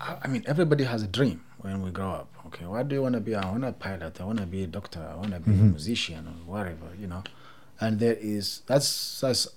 I, 0.00 0.16
I 0.24 0.26
mean, 0.28 0.42
everybody 0.46 0.84
has 0.84 1.02
a 1.02 1.10
dream 1.18 1.38
when 1.58 1.80
we 1.82 1.90
grow 1.90 2.10
up. 2.10 2.28
Okay, 2.46 2.66
what 2.66 2.88
do 2.88 2.94
you 2.96 3.02
want 3.02 3.14
to 3.14 3.20
be? 3.20 3.34
I 3.34 3.44
want 3.50 3.62
to 3.62 3.72
be 3.72 3.76
a 3.78 3.82
pilot. 3.88 4.20
I 4.20 4.24
want 4.24 4.40
to 4.40 4.46
be 4.46 4.64
a 4.64 4.66
doctor. 4.66 5.02
I 5.12 5.14
want 5.14 5.32
to 5.32 5.40
be 5.40 5.52
a 5.52 5.64
musician 5.76 6.26
or 6.26 6.52
whatever, 6.52 6.88
you 6.98 7.06
know. 7.06 7.22
And 7.80 7.98
there 7.98 8.14
is 8.14 8.62
that's 8.66 9.20
that's 9.20 9.48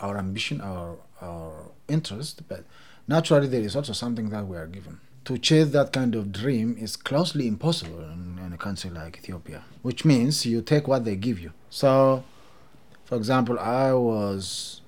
our 0.00 0.18
ambition, 0.18 0.60
our 0.60 0.96
our 1.20 1.70
interest. 1.88 2.42
But 2.48 2.64
naturally, 3.08 3.46
there 3.48 3.60
is 3.62 3.74
also 3.76 3.92
something 3.92 4.30
that 4.30 4.46
we 4.46 4.56
are 4.56 4.66
given. 4.66 5.00
To 5.26 5.38
chase 5.38 5.68
that 5.70 5.92
kind 5.92 6.14
of 6.14 6.32
dream 6.32 6.76
is 6.78 6.96
closely 6.96 7.46
impossible 7.46 8.00
in, 8.04 8.38
in 8.44 8.52
a 8.52 8.58
country 8.58 8.90
like 8.90 9.16
Ethiopia, 9.18 9.62
which 9.82 10.04
means 10.04 10.44
you 10.44 10.60
take 10.60 10.86
what 10.86 11.04
they 11.06 11.16
give 11.16 11.38
you. 11.40 11.52
So, 11.70 12.24
for 13.06 13.16
example, 13.16 13.58
I 13.58 13.92
was 13.94 14.82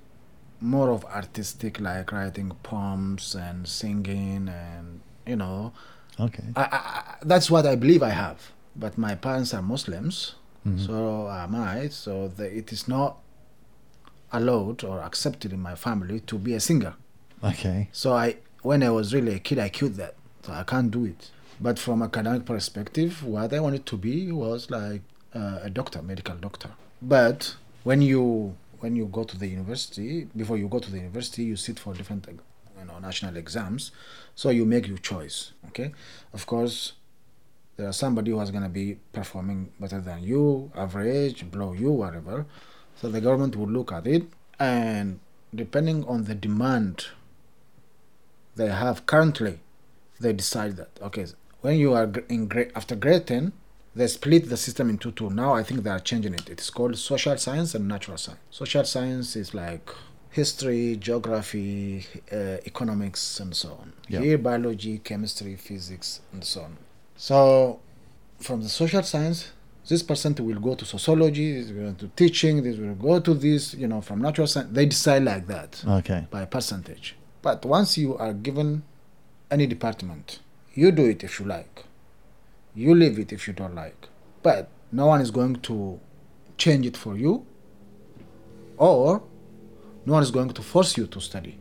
more 0.61 0.89
of 0.91 1.05
artistic, 1.05 1.79
like 1.79 2.11
writing 2.11 2.51
poems 2.61 3.35
and 3.35 3.67
singing, 3.67 4.47
and 4.49 5.01
you 5.25 5.35
know, 5.35 5.73
Okay. 6.19 6.43
I, 6.55 6.61
I, 6.61 7.15
that's 7.23 7.49
what 7.51 7.65
I 7.67 7.75
believe 7.75 8.01
I 8.01 8.09
have. 8.09 8.51
But 8.75 8.97
my 8.97 9.13
parents 9.15 9.53
are 9.53 9.61
Muslims, 9.61 10.35
Mhm. 10.67 10.85
so 10.85 11.29
am 11.29 11.55
I. 11.55 11.89
So 11.89 12.27
the, 12.27 12.45
it 12.45 12.71
is 12.71 12.87
not 12.87 13.17
allowed 14.31 14.83
or 14.83 15.01
accepted 15.01 15.53
in 15.53 15.59
my 15.59 15.75
family 15.75 16.19
to 16.21 16.37
be 16.37 16.53
a 16.53 16.59
singer. 16.59 16.95
Okay. 17.43 17.89
So 17.91 18.13
I, 18.13 18.37
when 18.61 18.83
I 18.83 18.89
was 18.89 19.13
really 19.13 19.35
a 19.35 19.39
kid, 19.39 19.59
I 19.59 19.69
killed 19.69 19.95
that. 19.95 20.15
So 20.43 20.53
I 20.53 20.63
can't 20.63 20.91
do 20.91 21.05
it. 21.05 21.31
But 21.59 21.79
from 21.79 22.01
academic 22.03 22.45
perspective, 22.45 23.23
what 23.23 23.53
I 23.53 23.59
wanted 23.59 23.85
to 23.87 23.97
be 23.97 24.31
was 24.31 24.69
like 24.69 25.01
uh, 25.33 25.59
a 25.63 25.69
doctor, 25.69 26.01
medical 26.01 26.35
doctor. 26.35 26.69
But 27.01 27.55
when 27.83 28.01
you 28.01 28.55
when 28.79 28.95
you 28.95 29.05
go 29.07 29.23
to 29.23 29.37
the 29.37 29.47
university, 29.47 30.27
before 30.35 30.57
you 30.57 30.67
go 30.67 30.79
to 30.79 30.91
the 30.91 30.97
university, 30.97 31.43
you 31.43 31.55
sit 31.55 31.79
for 31.79 31.93
different 31.93 32.27
you 32.27 32.85
know 32.85 32.99
national 32.99 33.37
exams. 33.37 33.91
So 34.35 34.49
you 34.49 34.65
make 34.65 34.87
your 34.87 34.97
choice. 34.99 35.51
Okay, 35.69 35.93
of 36.33 36.45
course. 36.45 36.93
There 37.77 37.87
are 37.87 37.93
somebody 37.93 38.31
who 38.31 38.41
is 38.41 38.49
going 38.49 38.63
to 38.63 38.69
be 38.69 38.97
performing 39.13 39.71
better 39.79 40.01
than 40.01 40.23
you, 40.23 40.71
average, 40.75 41.49
below 41.51 41.73
you, 41.73 41.91
whatever. 41.91 42.47
So 43.01 43.09
the 43.09 43.21
government 43.21 43.55
will 43.55 43.67
look 43.67 43.91
at 43.91 44.07
it, 44.07 44.23
and 44.59 45.19
depending 45.53 46.03
on 46.05 46.25
the 46.25 46.35
demand 46.35 47.07
they 48.55 48.69
have 48.69 49.05
currently, 49.05 49.59
they 50.19 50.33
decide 50.33 50.77
that 50.77 50.89
okay, 51.01 51.27
when 51.61 51.77
you 51.77 51.93
are 51.93 52.11
in 52.27 52.47
grade 52.47 52.71
after 52.75 52.95
grade 52.95 53.27
ten, 53.27 53.53
they 53.95 54.07
split 54.07 54.49
the 54.49 54.57
system 54.57 54.89
into 54.89 55.11
two. 55.11 55.29
Now 55.29 55.53
I 55.53 55.63
think 55.63 55.83
they 55.83 55.89
are 55.89 55.99
changing 55.99 56.33
it. 56.33 56.49
It's 56.49 56.69
called 56.69 56.97
social 56.97 57.37
science 57.37 57.75
and 57.75 57.87
natural 57.87 58.17
science. 58.17 58.41
Social 58.49 58.83
science 58.83 59.35
is 59.35 59.53
like 59.53 59.89
history, 60.31 60.97
geography, 60.97 62.05
uh, 62.31 62.57
economics, 62.65 63.39
and 63.39 63.55
so 63.55 63.69
on. 63.81 63.93
Yeah. 64.07 64.19
Here, 64.21 64.37
biology, 64.37 64.99
chemistry, 64.99 65.55
physics, 65.55 66.21
and 66.31 66.43
so 66.43 66.61
on. 66.61 66.77
So, 67.15 67.79
from 68.39 68.61
the 68.61 68.69
social 68.69 69.01
science, 69.01 69.51
this 69.87 70.03
percent 70.03 70.39
will 70.39 70.59
go 70.59 70.75
to 70.75 70.85
sociology, 70.85 71.61
this 71.61 71.71
will 71.71 71.91
go 71.91 71.93
to 71.93 72.07
teaching, 72.15 72.63
this 72.63 72.77
will 72.77 72.95
go 72.95 73.19
to 73.19 73.33
this, 73.33 73.73
you 73.73 73.87
know, 73.87 74.01
from 74.01 74.21
natural 74.21 74.47
science. 74.47 74.69
They 74.71 74.85
decide 74.85 75.23
like 75.23 75.47
that 75.47 75.83
Okay. 75.87 76.27
by 76.29 76.45
percentage. 76.45 77.15
But 77.41 77.65
once 77.65 77.97
you 77.97 78.17
are 78.17 78.33
given 78.33 78.83
any 79.49 79.67
department, 79.67 80.39
you 80.73 80.91
do 80.91 81.05
it 81.05 81.23
if 81.23 81.39
you 81.39 81.45
like. 81.45 81.85
You 82.75 82.93
leave 82.93 83.17
it 83.17 83.31
if 83.31 83.47
you 83.47 83.53
don't 83.53 83.75
like. 83.75 84.07
But 84.43 84.69
no 84.91 85.07
one 85.07 85.21
is 85.21 85.31
going 85.31 85.57
to 85.57 85.99
change 86.57 86.85
it 86.85 86.97
for 86.97 87.17
you, 87.17 87.45
or 88.77 89.23
no 90.05 90.13
one 90.13 90.23
is 90.23 90.31
going 90.31 90.49
to 90.49 90.61
force 90.61 90.97
you 90.97 91.07
to 91.07 91.19
study. 91.19 91.57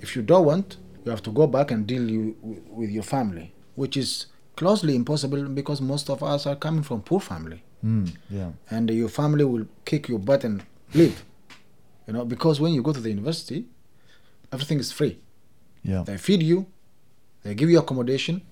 If 0.00 0.16
you 0.16 0.22
don't 0.22 0.44
want, 0.44 0.76
you 1.04 1.10
have 1.10 1.22
to 1.24 1.30
go 1.30 1.46
back 1.46 1.70
and 1.70 1.86
deal 1.86 2.08
you, 2.10 2.36
with 2.68 2.90
your 2.90 3.02
family, 3.02 3.52
which 3.74 3.96
is 3.96 4.26
closely 4.56 4.94
impossible 4.94 5.44
because 5.48 5.80
most 5.80 6.10
of 6.10 6.22
us 6.22 6.46
are 6.46 6.56
coming 6.56 6.82
from 6.82 7.00
poor 7.02 7.20
family 7.20 7.62
Mm, 7.84 8.12
yeah. 8.30 8.50
and 8.70 8.88
your 8.90 9.08
family 9.08 9.44
will 9.44 9.66
kick 9.84 10.08
your 10.08 10.20
butt 10.20 10.44
and 10.44 10.62
leave. 10.94 11.24
You 12.06 12.12
know, 12.12 12.24
because 12.24 12.60
when 12.60 12.72
you 12.74 12.80
go 12.82 12.92
to 12.92 13.00
the 13.00 13.08
university, 13.08 13.64
everything 14.52 14.78
is 14.78 14.92
free. 14.92 15.18
Yeah. 15.82 16.04
They 16.04 16.16
feed 16.16 16.42
you, 16.44 16.66
they 17.42 17.54
give 17.56 17.68
you 17.70 17.80
accommodation, 17.80 18.42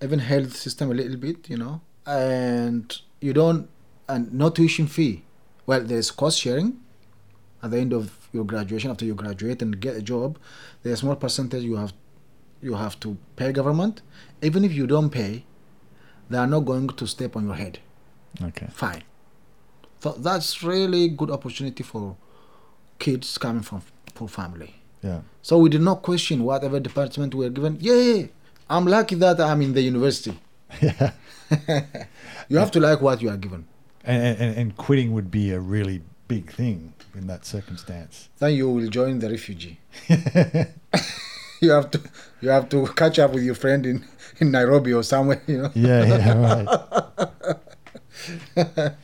even 0.00 0.20
health 0.20 0.54
system 0.54 0.92
a 0.92 0.94
little 0.94 1.16
bit, 1.16 1.50
you 1.50 1.56
know, 1.56 1.80
and 2.06 2.96
you 3.20 3.32
don't 3.32 3.68
and 4.08 4.32
no 4.32 4.50
tuition 4.50 4.86
fee. 4.86 5.24
Well, 5.66 5.80
there's 5.82 6.12
cost 6.12 6.38
sharing 6.38 6.78
at 7.62 7.72
the 7.72 7.78
end 7.78 7.92
of 7.92 8.28
your 8.32 8.44
graduation 8.44 8.90
after 8.92 9.04
you 9.04 9.14
graduate 9.16 9.62
and 9.62 9.80
get 9.80 9.96
a 9.96 10.02
job. 10.02 10.38
There's 10.82 10.98
a 10.98 11.00
small 11.00 11.16
percentage 11.16 11.64
you 11.64 11.74
have 11.74 11.92
you 12.60 12.74
have 12.74 12.98
to 13.00 13.16
pay 13.36 13.52
government. 13.52 14.02
Even 14.42 14.64
if 14.64 14.72
you 14.72 14.86
don't 14.86 15.10
pay, 15.10 15.44
they 16.30 16.38
are 16.38 16.46
not 16.46 16.60
going 16.60 16.88
to 16.88 17.06
step 17.06 17.36
on 17.36 17.46
your 17.46 17.54
head. 17.54 17.78
Okay. 18.42 18.66
Fine. 18.70 19.02
So 20.00 20.12
that's 20.12 20.62
really 20.62 21.08
good 21.08 21.30
opportunity 21.30 21.82
for 21.82 22.16
kids 22.98 23.38
coming 23.38 23.62
from 23.62 23.82
poor 24.14 24.28
family. 24.28 24.74
Yeah. 25.02 25.20
So 25.42 25.58
we 25.58 25.68
did 25.68 25.82
not 25.82 26.02
question 26.02 26.44
whatever 26.44 26.80
department 26.80 27.34
we 27.34 27.44
were 27.46 27.50
given. 27.50 27.78
Yeah, 27.80 28.26
I'm 28.68 28.86
lucky 28.86 29.14
that 29.16 29.40
I'm 29.40 29.62
in 29.62 29.72
the 29.72 29.82
university. 29.82 30.38
Yeah. 30.82 31.12
You 32.50 32.58
have 32.58 32.70
to 32.72 32.80
like 32.80 33.00
what 33.00 33.22
you 33.22 33.30
are 33.30 33.36
given. 33.38 33.66
And, 34.04 34.38
and, 34.38 34.56
and 34.56 34.76
quitting 34.76 35.12
would 35.12 35.30
be 35.30 35.50
a 35.50 35.58
really 35.58 36.02
big 36.28 36.52
thing 36.52 36.92
in 37.14 37.26
that 37.26 37.46
circumstance. 37.46 38.28
Then 38.38 38.52
you 38.54 38.70
will 38.70 38.88
join 38.88 39.18
the 39.18 39.30
refugee. 39.30 39.80
you 41.62 41.70
have 41.70 41.90
to 41.90 42.00
you 42.40 42.48
have 42.50 42.68
to 42.70 42.86
catch 42.88 43.18
up 43.18 43.32
with 43.32 43.42
your 43.42 43.54
friend 43.54 43.84
in, 43.86 44.04
in 44.38 44.50
Nairobi 44.50 44.92
or 44.92 45.02
somewhere, 45.02 45.42
you 45.46 45.62
know. 45.62 45.70
Yeah, 45.74 46.04
yeah, 46.04 46.64
right. 48.64 48.94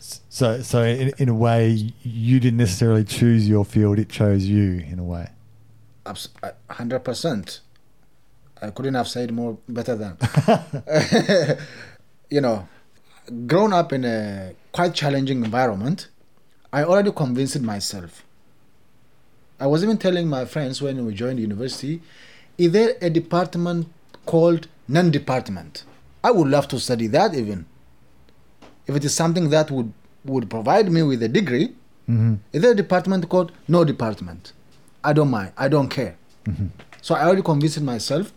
so, 0.00 0.62
so 0.62 0.82
in, 0.82 1.12
in 1.18 1.28
a 1.28 1.34
way, 1.34 1.92
you 2.02 2.40
didn't 2.40 2.58
necessarily 2.58 3.04
choose 3.04 3.48
your 3.48 3.64
field; 3.64 3.98
it 3.98 4.08
chose 4.08 4.46
you 4.46 4.80
in 4.80 4.98
a 4.98 5.04
way. 5.04 5.30
Hundred 6.70 7.00
percent. 7.00 7.60
I 8.60 8.70
couldn't 8.70 8.94
have 8.94 9.08
said 9.08 9.30
more 9.32 9.58
better 9.68 9.94
than. 9.94 10.16
you 12.30 12.40
know, 12.40 12.66
grown 13.46 13.72
up 13.72 13.92
in 13.92 14.04
a 14.04 14.54
quite 14.72 14.94
challenging 14.94 15.44
environment, 15.44 16.08
I 16.72 16.84
already 16.84 17.12
convinced 17.12 17.60
myself. 17.60 18.24
I 19.60 19.66
was 19.66 19.82
even 19.82 19.98
telling 19.98 20.28
my 20.28 20.44
friends 20.44 20.80
when 20.80 21.04
we 21.04 21.14
joined 21.14 21.38
university, 21.40 22.00
is 22.56 22.72
there 22.72 22.96
a 23.00 23.10
department 23.10 23.88
called 24.26 24.68
non-department? 24.86 25.84
I 26.22 26.30
would 26.30 26.48
love 26.48 26.68
to 26.68 26.78
study 26.80 27.06
that 27.08 27.34
even. 27.34 27.66
If 28.86 28.96
it 28.96 29.04
is 29.04 29.14
something 29.14 29.50
that 29.50 29.70
would 29.70 29.92
would 30.24 30.50
provide 30.50 30.90
me 30.92 31.02
with 31.02 31.22
a 31.22 31.28
degree, 31.28 31.74
Mm-hmm. 32.08 32.36
is 32.54 32.62
there 32.62 32.70
a 32.72 32.74
department 32.74 33.28
called 33.28 33.52
no 33.68 33.84
department? 33.84 34.52
I 35.04 35.12
don't 35.12 35.28
mind. 35.28 35.52
I 35.58 35.68
don't 35.68 35.90
care. 35.90 36.16
So 37.02 37.14
I 37.14 37.24
already 37.26 37.42
convinced 37.42 37.82
myself 37.82 38.32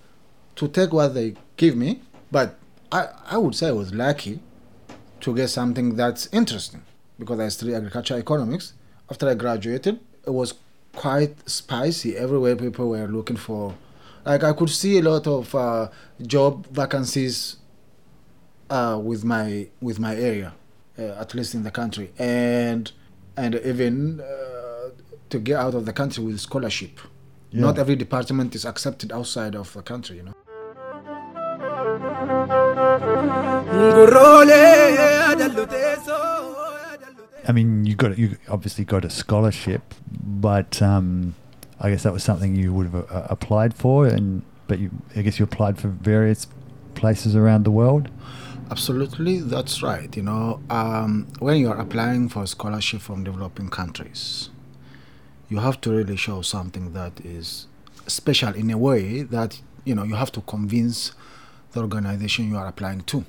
to 0.58 0.68
take 0.68 0.92
what 0.92 1.14
they 1.14 1.36
give 1.56 1.78
me, 1.78 2.02
but 2.30 2.58
I, 2.92 3.08
I 3.28 3.38
would 3.38 3.56
say 3.56 3.70
I 3.70 3.72
was 3.72 3.94
lucky 3.94 4.42
to 5.22 5.34
get 5.34 5.48
something 5.50 5.96
that's 5.96 6.28
interesting 6.34 6.82
because 7.18 7.40
I 7.40 7.48
studied 7.48 7.76
agriculture 7.76 8.18
economics. 8.18 8.74
After 9.10 9.30
I 9.30 9.36
graduated, 9.36 10.02
it 10.28 10.32
was 10.34 10.54
quite 10.96 11.50
spicy. 11.50 12.18
Everywhere 12.18 12.56
people 12.56 12.90
were 12.90 13.08
looking 13.08 13.38
for, 13.38 13.76
like 14.26 14.44
I 14.44 14.54
could 14.54 14.70
see 14.70 14.98
a 15.00 15.02
lot 15.02 15.28
of 15.28 15.54
uh, 15.56 15.90
job 16.22 16.68
vacancies 16.68 17.58
uh, 18.70 19.00
with 19.02 19.24
my 19.24 19.68
with 19.82 20.00
my 20.00 20.16
area, 20.16 20.54
uh, 20.98 21.20
at 21.20 21.34
least 21.34 21.54
in 21.54 21.64
the 21.64 21.72
country, 21.72 22.12
and 22.18 22.92
and 23.38 23.56
even 23.56 24.22
uh, 24.22 24.90
to 25.30 25.40
get 25.40 25.58
out 25.58 25.76
of 25.76 25.86
the 25.86 25.94
country 25.94 26.24
with 26.24 26.40
scholarship. 26.40 27.00
Yeah. 27.52 27.62
Not 27.62 27.80
every 27.80 27.98
department 27.98 28.56
is 28.56 28.66
accepted 28.66 29.12
outside 29.12 29.56
of 29.56 29.74
the 29.74 29.82
country, 29.82 30.18
you 30.18 30.24
know. 30.24 30.34
I 37.48 37.52
mean, 37.52 37.86
you 37.86 37.96
got 37.96 38.18
you 38.18 38.38
obviously 38.48 38.86
got 38.86 39.04
a 39.06 39.10
scholarship, 39.10 39.82
but 40.12 40.82
um, 40.82 41.36
I 41.80 41.90
guess 41.90 42.04
that 42.04 42.14
was 42.14 42.24
something 42.24 42.56
you 42.56 42.74
would 42.74 42.88
have 42.92 43.12
uh, 43.12 43.28
applied 43.30 43.74
for, 43.74 44.06
and 44.06 44.44
but 44.68 44.80
you, 44.80 44.92
I 45.16 45.22
guess 45.22 45.40
you 45.40 45.46
applied 45.46 45.80
for 45.80 45.88
various 45.88 46.48
places 46.94 47.36
around 47.36 47.64
the 47.64 47.72
world. 47.72 48.10
Absolutely, 48.70 49.40
that's 49.40 49.82
right. 49.82 50.16
You 50.16 50.24
know, 50.24 50.62
um, 50.70 51.28
when 51.40 51.58
you 51.58 51.70
are 51.70 51.80
applying 51.80 52.30
for 52.30 52.44
a 52.44 52.48
scholarship 52.48 53.02
from 53.02 53.24
developing 53.24 53.70
countries, 53.70 54.50
you 55.50 55.60
have 55.60 55.82
to 55.82 55.92
really 55.92 56.16
show 56.16 56.42
something 56.42 56.94
that 56.94 57.20
is 57.26 57.68
special 58.08 58.54
in 58.54 58.70
a 58.70 58.78
way 58.78 59.24
that 59.24 59.60
you 59.84 59.96
know 59.96 60.04
you 60.04 60.16
have 60.16 60.32
to 60.34 60.42
convince 60.42 61.14
the 61.72 61.82
organization 61.82 62.50
you 62.50 62.58
are 62.58 62.68
applying 62.68 63.02
to, 63.02 63.26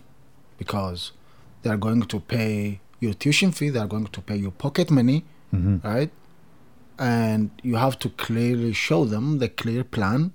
because 0.58 1.12
they 1.62 1.70
are 1.70 1.76
going 1.76 2.02
to 2.02 2.20
pay 2.20 2.80
your 3.02 3.14
tuition 3.22 3.50
fee, 3.52 3.70
they 3.70 3.80
are 3.84 3.90
going 3.94 4.06
to 4.06 4.20
pay 4.30 4.36
your 4.36 4.52
pocket 4.64 4.88
money, 4.90 5.20
Mm-hmm. 5.54 5.86
right? 5.86 6.10
And 6.98 7.50
you 7.62 7.76
have 7.76 7.98
to 8.04 8.08
clearly 8.26 8.72
show 8.72 9.04
them 9.04 9.38
the 9.42 9.48
clear 9.48 9.82
plan 9.84 10.32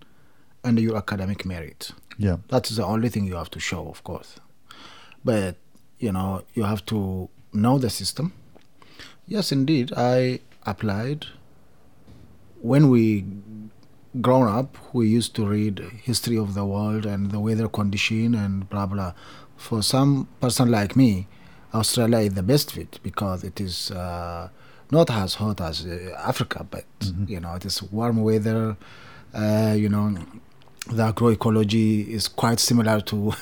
and 0.63 0.80
your 0.80 0.95
academic 1.03 1.45
merit. 1.45 1.91
Yeah. 2.19 2.38
That 2.49 2.69
is 2.69 2.75
the 2.77 2.86
only 2.86 3.10
thing 3.10 3.25
you 3.25 3.36
have 3.36 3.49
to 3.51 3.60
show, 3.60 3.88
of 3.89 4.03
course. 4.03 4.32
But 5.23 5.56
you 6.06 6.12
know, 6.12 6.43
you 6.53 6.63
have 6.63 6.84
to 6.93 7.30
know 7.53 7.75
the 7.80 7.89
system. 7.89 8.34
Yes, 9.27 9.51
indeed, 9.51 9.91
I 9.97 10.39
applied. 10.65 11.25
When 12.62 12.89
we 12.89 13.25
grown 14.21 14.47
up, 14.60 14.77
we 14.93 15.08
used 15.08 15.34
to 15.36 15.45
read 15.45 15.80
history 16.03 16.38
of 16.38 16.53
the 16.53 16.65
world 16.65 17.06
and 17.06 17.32
the 17.32 17.39
weather 17.39 17.67
condition 17.67 18.36
and 18.36 18.69
blah 18.69 18.86
blah. 18.86 19.13
For 19.56 19.82
some 19.82 20.27
person 20.41 20.69
like 20.69 20.95
me, 20.95 21.27
Australia 21.78 22.20
is 22.20 22.34
the 22.34 22.44
best 22.44 22.72
fit 22.72 23.00
because 23.04 23.44
it 23.44 23.60
is 23.62 23.92
uh, 23.92 24.50
not 24.92 25.10
as 25.12 25.36
hot 25.36 25.62
as 25.62 25.86
uh, 25.86 26.16
Africa, 26.32 26.66
but 26.70 26.86
you 27.28 27.40
know 27.40 27.54
it 27.56 27.66
is 27.66 27.82
warm 27.84 28.22
weather. 28.24 28.76
Uh, 29.34 29.76
you 29.78 29.90
know, 29.90 30.16
the 30.88 31.04
agroecology 31.12 32.08
is 32.08 32.28
quite 32.28 32.60
similar 32.60 33.02
to 33.02 33.34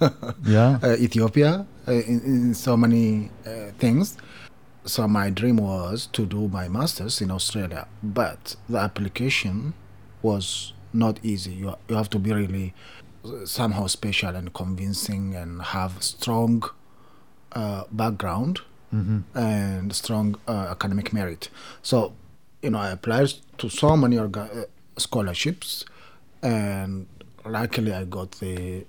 Yeah. 0.46 0.78
uh, 0.82 0.96
Ethiopia 0.98 1.66
uh, 1.86 1.92
in, 1.92 2.20
in 2.24 2.54
so 2.54 2.76
many 2.76 3.30
uh, 3.46 3.70
things. 3.78 4.16
So 4.86 5.06
my 5.08 5.30
dream 5.30 5.56
was 5.58 6.06
to 6.12 6.26
do 6.26 6.48
my 6.48 6.68
masters 6.68 7.20
in 7.22 7.30
Australia, 7.30 7.86
but 8.02 8.56
the 8.68 8.78
application 8.78 9.74
was 10.22 10.72
not 10.92 11.18
easy. 11.22 11.52
You 11.52 11.74
you 11.88 11.96
have 11.96 12.10
to 12.10 12.18
be 12.18 12.32
really 12.32 12.74
somehow 13.46 13.86
special 13.86 14.36
and 14.36 14.52
convincing 14.52 15.34
and 15.34 15.62
have 15.62 16.02
strong 16.02 16.62
uh, 17.54 17.84
background 17.90 18.60
Mm-hmm. 18.94 19.36
and 19.36 19.92
strong 19.92 20.36
uh, 20.46 20.68
academic 20.70 21.12
merit. 21.12 21.48
So, 21.82 22.12
you 22.62 22.70
know, 22.70 22.78
I 22.78 22.90
applied 22.90 23.32
to 23.58 23.68
so 23.68 23.96
many 23.96 24.14
orga- 24.16 24.56
uh, 24.56 24.64
scholarships, 24.98 25.84
and 26.42 27.06
luckily 27.44 27.92
I 27.92 28.04
got 28.04 28.30
the 28.38 28.84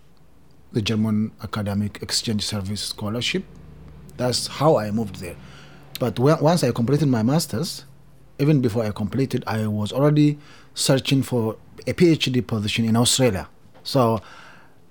the 0.73 0.81
German 0.83 1.31
Academic 1.41 2.03
Exchange 2.03 2.45
Service 2.45 2.81
scholarship. 2.81 3.45
That's 4.17 4.45
how 4.45 4.77
I 4.77 4.91
moved 4.91 5.15
there. 5.21 5.37
But 5.99 6.19
when, 6.19 6.39
once 6.39 6.63
I 6.63 6.71
completed 6.71 7.07
my 7.07 7.23
masters, 7.23 7.85
even 8.37 8.61
before 8.61 8.83
I 8.85 8.91
completed, 8.91 9.43
I 9.47 9.65
was 9.65 9.91
already 9.91 10.37
searching 10.75 11.23
for 11.23 11.55
a 11.87 11.93
PhD 11.93 12.45
position 12.45 12.85
in 12.85 12.95
Australia. 12.95 13.47
So, 13.83 14.21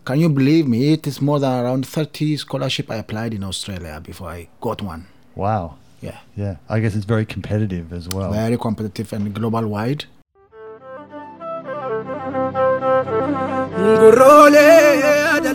can 0.04 0.20
you 0.20 0.28
believe 0.28 0.66
me? 0.68 0.92
It 0.92 1.06
is 1.06 1.20
more 1.20 1.40
than 1.40 1.64
around 1.64 1.86
30 1.86 2.36
scholarship 2.36 2.90
I 2.90 2.96
applied 2.96 3.34
in 3.34 3.42
Australia 3.44 4.00
before 4.02 4.28
I 4.30 4.48
got 4.60 4.82
one. 4.82 5.06
Wow. 5.34 5.76
Yeah, 6.00 6.18
Yeah. 6.36 6.56
I 6.68 6.80
guess 6.80 6.94
it's 6.94 7.06
very 7.06 7.24
competitive 7.24 7.92
as 7.92 8.08
well. 8.08 8.30
very 8.32 8.58
competitive 8.58 9.12
and 9.14 9.34
global 9.34 9.66
wide. 9.66 10.04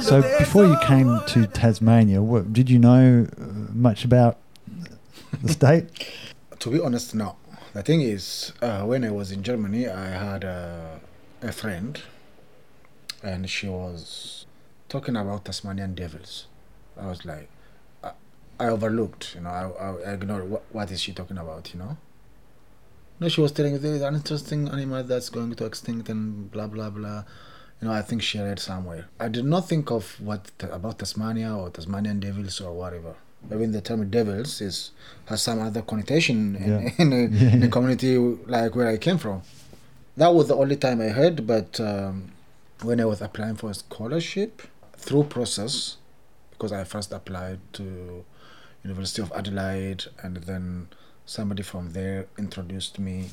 So 0.01 0.21
before 0.39 0.65
you 0.65 0.77
came 0.83 1.19
to 1.27 1.45
Tasmania, 1.47 2.21
what, 2.21 2.51
did 2.51 2.69
you 2.69 2.79
know 2.79 3.27
uh, 3.39 3.43
much 3.73 4.03
about 4.05 4.37
the 5.43 5.53
state? 5.53 5.85
To 6.59 6.69
be 6.69 6.81
honest, 6.81 7.15
no. 7.15 7.37
The 7.71 7.81
thing 7.83 8.01
is, 8.01 8.51
uh, 8.61 8.81
when 8.81 9.05
I 9.05 9.11
was 9.11 9.31
in 9.31 9.43
Germany, 9.43 9.87
I 9.87 10.07
had 10.09 10.43
a, 10.43 10.99
a 11.41 11.53
friend, 11.53 12.01
and 13.23 13.49
she 13.49 13.67
was 13.69 14.38
talking 14.89 15.15
about 15.15 15.45
Tasmanian 15.45 15.93
devils. 15.95 16.47
I 16.99 17.07
was 17.07 17.23
like, 17.25 17.49
I, 18.03 18.11
I 18.59 18.67
overlooked, 18.67 19.35
you 19.35 19.41
know, 19.41 19.49
I, 19.49 19.69
I, 19.83 20.11
I 20.11 20.13
ignored 20.13 20.49
what, 20.49 20.63
what 20.71 20.91
is 20.91 21.01
she 21.01 21.13
talking 21.13 21.37
about, 21.37 21.73
you 21.73 21.79
know. 21.79 21.97
No, 23.21 23.27
she 23.27 23.41
was 23.41 23.51
telling 23.51 23.73
me 23.73 23.77
there 23.79 23.93
is 23.95 24.01
an 24.01 24.15
interesting 24.15 24.67
animal 24.69 25.03
that's 25.03 25.29
going 25.29 25.53
to 25.55 25.65
extinct 25.65 26.09
and 26.09 26.49
blah 26.51 26.67
blah 26.67 26.89
blah. 26.89 27.23
You 27.81 27.87
know, 27.87 27.93
I 27.93 28.01
think 28.01 28.21
she 28.21 28.39
read 28.39 28.59
somewhere. 28.59 29.07
I 29.19 29.27
did 29.29 29.45
not 29.45 29.67
think 29.67 29.91
of 29.91 30.19
what 30.21 30.49
about 30.61 30.99
Tasmania 30.99 31.53
or 31.55 31.69
Tasmanian 31.69 32.19
devils 32.21 32.59
or 32.61 32.73
whatever. 32.73 33.15
Even 33.53 33.71
the 33.71 33.81
term 33.81 34.09
devils 34.09 34.61
is 34.61 34.91
has 35.25 35.41
some 35.41 35.59
other 35.61 35.81
connotation 35.81 36.55
in, 36.55 36.69
Yeah. 36.71 36.89
in, 36.97 37.13
a, 37.13 37.53
in 37.55 37.63
a 37.63 37.67
community 37.75 38.17
like 38.17 38.75
where 38.75 38.87
I 38.87 38.97
came 38.97 39.17
from. 39.17 39.41
That 40.17 40.33
was 40.33 40.47
the 40.47 40.55
only 40.55 40.75
time 40.77 40.99
I 41.01 41.09
heard. 41.09 41.45
But 41.45 41.79
um, 41.79 42.31
when 42.83 42.99
I 43.01 43.05
was 43.05 43.21
applying 43.21 43.55
for 43.55 43.69
a 43.69 43.73
scholarship 43.73 44.61
through 44.99 45.23
process, 45.23 45.97
because 46.51 46.71
I 46.71 46.83
first 46.83 47.11
applied 47.13 47.59
to 47.73 48.25
University 48.83 49.21
of 49.21 49.31
Adelaide, 49.33 50.05
and 50.23 50.37
then 50.37 50.87
somebody 51.25 51.63
from 51.63 51.93
there 51.93 52.27
introduced 52.37 52.99
me. 52.99 53.29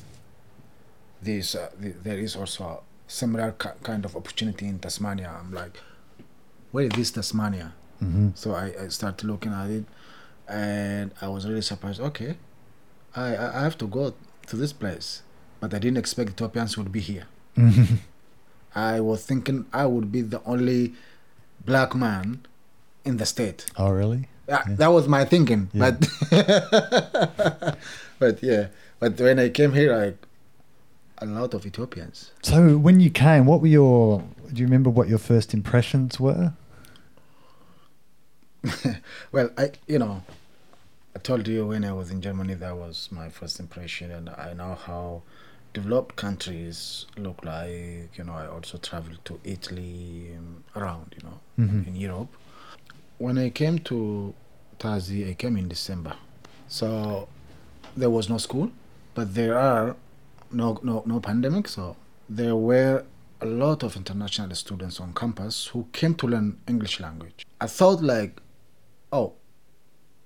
This 1.21 1.55
uh, 1.55 1.69
th- 1.81 1.95
there 2.03 2.19
is 2.19 2.35
also 2.35 2.63
a 2.63 2.77
similar 3.07 3.51
ki- 3.51 3.79
kind 3.83 4.05
of 4.05 4.15
opportunity 4.15 4.67
in 4.67 4.79
Tasmania. 4.79 5.29
I'm 5.39 5.51
like, 5.51 5.79
where 6.71 6.85
is 6.85 6.93
this 6.93 7.11
Tasmania? 7.11 7.73
Mm-hmm. 8.03 8.29
So 8.35 8.53
I, 8.53 8.73
I 8.83 8.87
started 8.89 9.25
looking 9.25 9.51
at 9.51 9.69
it, 9.69 9.85
and 10.47 11.11
I 11.21 11.27
was 11.27 11.47
really 11.47 11.61
surprised. 11.61 11.99
Okay, 12.01 12.37
I 13.15 13.35
I 13.35 13.59
I 13.59 13.61
have 13.63 13.77
to 13.79 13.87
go 13.87 14.13
to 14.47 14.55
this 14.55 14.73
place, 14.73 15.23
but 15.59 15.73
I 15.73 15.79
didn't 15.79 15.97
expect 15.97 16.29
Ethiopians 16.31 16.77
would 16.77 16.91
be 16.91 17.01
here. 17.01 17.25
Mm-hmm. 17.57 17.95
I 18.75 18.99
was 18.99 19.25
thinking 19.25 19.65
I 19.73 19.85
would 19.87 20.11
be 20.11 20.21
the 20.21 20.41
only 20.45 20.93
black 21.65 21.95
man 21.95 22.45
in 23.05 23.17
the 23.17 23.25
state. 23.25 23.65
Oh, 23.77 23.89
really? 23.89 24.27
Yeah. 24.47 24.63
That 24.67 24.87
was 24.87 25.07
my 25.07 25.25
thinking. 25.25 25.69
Yeah. 25.73 25.91
But 25.91 27.77
but 28.19 28.43
yeah, 28.43 28.67
but 28.99 29.19
when 29.19 29.39
I 29.39 29.49
came 29.49 29.73
here, 29.73 29.93
I 29.93 30.13
a 31.19 31.25
lot 31.25 31.53
of 31.53 31.65
Ethiopians. 31.65 32.31
So, 32.43 32.77
when 32.77 32.99
you 32.99 33.09
came, 33.09 33.45
what 33.45 33.61
were 33.61 33.67
your? 33.67 34.23
Do 34.53 34.61
you 34.61 34.65
remember 34.65 34.89
what 34.89 35.07
your 35.09 35.17
first 35.17 35.53
impressions 35.53 36.19
were? 36.19 36.53
Well, 39.31 39.49
I 39.57 39.71
you 39.87 39.99
know, 39.99 40.23
I 41.15 41.19
told 41.19 41.47
you 41.47 41.67
when 41.67 41.83
I 41.83 41.93
was 41.93 42.11
in 42.11 42.21
Germany 42.21 42.53
that 42.55 42.75
was 42.75 43.09
my 43.11 43.29
first 43.29 43.59
impression, 43.59 44.11
and 44.11 44.29
I 44.29 44.53
know 44.53 44.75
how 44.75 45.23
developed 45.73 46.15
countries 46.15 47.05
look 47.17 47.43
like. 47.45 48.17
You 48.17 48.23
know, 48.25 48.33
I 48.33 48.47
also 48.47 48.77
traveled 48.77 49.19
to 49.25 49.39
Italy, 49.43 50.31
um, 50.37 50.63
around 50.75 51.15
you 51.17 51.23
know, 51.27 51.39
Mhm. 51.57 51.87
in 51.87 51.95
Europe. 51.95 52.29
When 53.17 53.37
I 53.37 53.49
came 53.49 53.79
to 53.79 54.33
Tassie, 54.79 55.29
I 55.29 55.33
came 55.33 55.57
in 55.57 55.67
December, 55.67 56.15
so 56.67 57.27
there 57.95 58.09
was 58.09 58.29
no 58.29 58.37
school, 58.37 58.71
but 59.15 59.33
there 59.33 59.57
are 59.57 59.95
no 60.51 60.79
no 60.83 61.03
no 61.05 61.19
pandemic, 61.19 61.67
so 61.67 61.95
there 62.29 62.55
were 62.55 63.03
a 63.41 63.45
lot 63.45 63.83
of 63.83 63.95
international 63.95 64.55
students 64.55 64.99
on 64.99 65.13
campus 65.13 65.67
who 65.67 65.87
came 65.93 66.13
to 66.15 66.27
learn 66.27 66.57
English 66.67 66.99
language. 66.99 67.45
I 67.61 67.67
thought 67.67 68.01
like, 68.01 68.39
oh, 69.11 69.33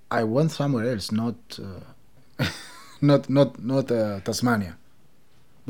I 0.10 0.24
went 0.24 0.52
somewhere 0.52 0.90
else, 0.92 1.12
not 1.12 1.36
uh, 1.60 2.46
not 3.02 3.30
not 3.30 3.60
not 3.64 3.92
uh, 3.92 4.20
Tasmania, 4.22 4.78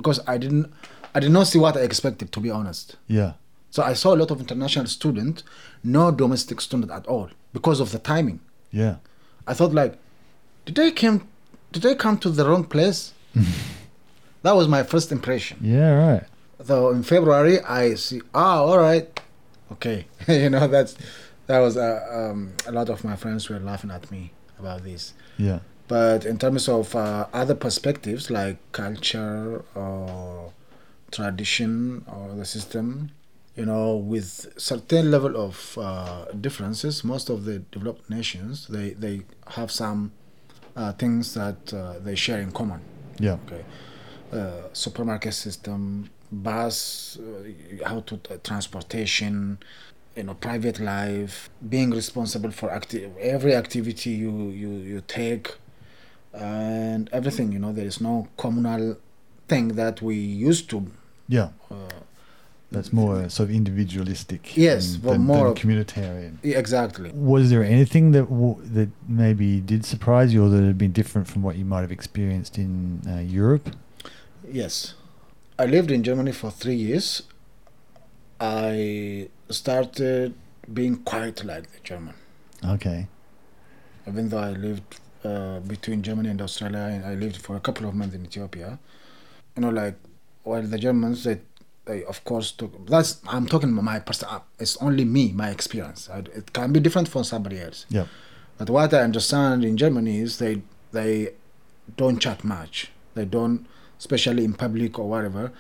because 0.02 0.20
I 0.28 0.38
didn't 0.38 0.72
I 1.14 1.20
did 1.20 1.32
not 1.32 1.48
see 1.48 1.60
what 1.60 1.76
I 1.78 1.82
expected 1.82 2.32
to 2.32 2.40
be 2.40 2.50
honest. 2.50 2.96
Yeah. 3.08 3.34
So 3.70 3.84
I 3.84 3.94
saw 3.94 4.14
a 4.14 4.18
lot 4.22 4.32
of 4.32 4.40
international 4.40 4.88
student, 4.88 5.44
no 5.84 6.12
domestic 6.12 6.60
student 6.62 6.92
at 6.92 7.06
all 7.08 7.30
because 7.54 7.80
of 7.80 7.92
the 7.92 8.00
timing. 8.00 8.40
Yeah. 8.72 8.96
I 9.48 9.54
thought 9.54 9.74
like, 9.74 9.98
did 10.66 10.76
they 10.76 10.92
came, 10.92 11.28
did 11.72 11.84
they 11.84 11.96
come 11.96 12.18
to 12.20 12.30
the 12.30 12.48
wrong 12.48 12.66
place? 12.66 13.14
that 14.44 14.56
was 14.56 14.68
my 14.68 14.84
first 14.84 15.12
impression. 15.12 15.58
Yeah. 15.62 15.92
Right. 15.92 16.24
So 16.64 16.90
in 16.90 17.04
February, 17.04 17.60
I 17.62 17.96
see, 17.96 18.22
ah, 18.36 18.62
all 18.62 18.78
right, 18.78 19.20
okay, 19.72 20.06
you 20.28 20.50
know 20.50 20.68
that's 20.68 20.96
that 21.48 21.60
was 21.60 21.76
uh, 21.76 22.06
um, 22.12 22.54
a 22.68 22.72
lot 22.72 22.90
of 22.90 23.04
my 23.04 23.16
friends 23.16 23.50
were 23.50 23.60
laughing 23.60 23.92
at 23.92 24.12
me 24.12 24.32
about 24.60 24.84
this. 24.84 25.14
Yeah. 25.38 25.60
But 25.92 26.24
in 26.26 26.38
terms 26.38 26.70
of 26.70 26.96
uh, 26.96 27.28
other 27.34 27.54
perspectives 27.54 28.32
like 28.32 28.58
culture 28.72 29.62
or 29.76 30.54
tradition 31.12 32.06
or 32.08 32.34
the 32.34 32.46
system, 32.46 33.12
you 33.58 33.66
know, 33.66 33.98
with 33.98 34.54
certain 34.58 35.12
level 35.12 35.36
of 35.36 35.78
uh, 35.78 36.32
differences, 36.40 37.04
most 37.04 37.30
of 37.30 37.44
the 37.44 37.60
developed 37.76 38.10
nations 38.10 38.68
they 38.68 38.92
they 38.92 39.16
have 39.58 39.70
some 39.70 40.14
uh, 40.78 40.94
things 40.94 41.34
that 41.34 41.74
uh, 41.74 42.00
they 42.00 42.16
share 42.16 42.40
in 42.40 42.52
common. 42.54 42.80
Yeah. 43.20 43.38
Okay, 43.46 43.64
uh, 44.32 44.70
supermarket 44.72 45.34
system, 45.34 46.10
bus, 46.32 47.18
uh, 47.20 47.86
how 47.90 48.00
to 48.00 48.16
uh, 48.16 48.38
transportation, 48.50 49.60
you 50.16 50.24
know, 50.24 50.36
private 50.36 50.80
life, 50.80 51.50
being 51.68 51.90
responsible 51.92 52.52
for 52.52 52.72
acti- 52.72 53.10
every 53.20 53.54
activity 53.56 54.12
you 54.12 54.52
you 54.52 54.70
you 54.70 55.02
take, 55.08 55.50
and 56.34 57.10
everything. 57.12 57.52
You 57.52 57.60
know, 57.60 57.74
there 57.74 57.86
is 57.86 58.00
no 58.02 58.28
communal 58.38 58.98
thing 59.48 59.70
that 59.70 60.02
we 60.02 60.16
used 60.16 60.70
to. 60.70 60.88
Yeah. 61.28 61.50
Uh, 61.70 61.76
That's 62.72 62.94
more 62.94 63.28
sort 63.30 63.50
of 63.50 63.56
individualistic. 63.56 64.56
Yes, 64.56 64.94
than, 64.94 65.02
well, 65.02 65.14
than, 65.14 65.22
more 65.24 65.46
than 65.54 65.56
communitarian. 65.56 66.38
exactly. 66.44 67.12
Was 67.14 67.50
there 67.50 67.64
anything 67.64 68.12
that 68.12 68.26
w- 68.30 68.62
that 68.78 68.90
maybe 69.08 69.60
did 69.60 69.86
surprise 69.86 70.34
you, 70.34 70.46
or 70.46 70.50
that 70.50 70.64
had 70.64 70.78
been 70.78 70.94
different 70.94 71.28
from 71.28 71.42
what 71.42 71.56
you 71.58 71.66
might 71.66 71.82
have 71.82 71.92
experienced 71.92 72.58
in 72.58 73.02
uh, 73.08 73.20
Europe? 73.20 73.76
Yes. 74.50 74.94
I 75.60 75.66
lived 75.66 75.92
in 75.92 76.02
Germany 76.04 76.32
for 76.32 76.50
three 76.50 76.76
years. 76.76 77.24
I 78.40 79.30
started 79.50 80.34
being 80.74 80.98
quite 81.04 81.44
like 81.44 81.72
the 81.72 81.80
German. 81.84 82.16
Okay. 82.64 83.08
even 84.08 84.30
though 84.30 84.40
I 84.40 84.52
lived 84.52 85.00
uh, 85.24 85.60
between 85.62 86.02
Germany 86.02 86.30
and 86.30 86.42
Australia, 86.42 86.80
and 86.94 87.06
I 87.06 87.14
lived 87.16 87.38
for 87.38 87.56
a 87.56 87.60
couple 87.60 87.88
of 87.88 87.94
months 87.96 88.16
in 88.16 88.26
Ethiopia. 88.26 88.80
You 89.56 89.62
know, 89.64 89.70
like 89.70 89.96
while 90.44 90.64
the 90.64 90.78
Germans, 90.80 91.24
they, 91.24 91.40
they 91.86 92.04
of 92.06 92.24
course 92.24 92.52
took. 92.52 92.88
That's 92.88 93.20
I'm 93.28 93.48
talking 93.48 93.72
about 93.72 93.84
my 93.84 94.00
personal. 94.00 94.44
It's 94.60 94.78
only 94.78 95.06
me, 95.06 95.32
my 95.32 95.50
experience. 95.50 96.10
I, 96.10 96.20
it 96.20 96.54
can 96.54 96.72
be 96.74 96.80
different 96.80 97.08
for 97.08 97.24
somebody 97.24 97.60
else. 97.60 97.86
Yeah. 97.90 98.06
But 98.58 98.70
what 98.70 98.94
I 98.94 99.02
understand 99.02 99.64
in 99.66 99.78
Germany 99.78 100.20
is 100.20 100.38
they 100.38 100.62
they 100.92 101.34
don't 101.98 102.20
chat 102.20 102.44
much. 102.44 102.92
They 103.16 103.26
don't, 103.26 103.66
especially 104.00 104.44
in 104.46 104.54
public 104.54 104.98
or 105.00 105.10
whatever. 105.10 105.52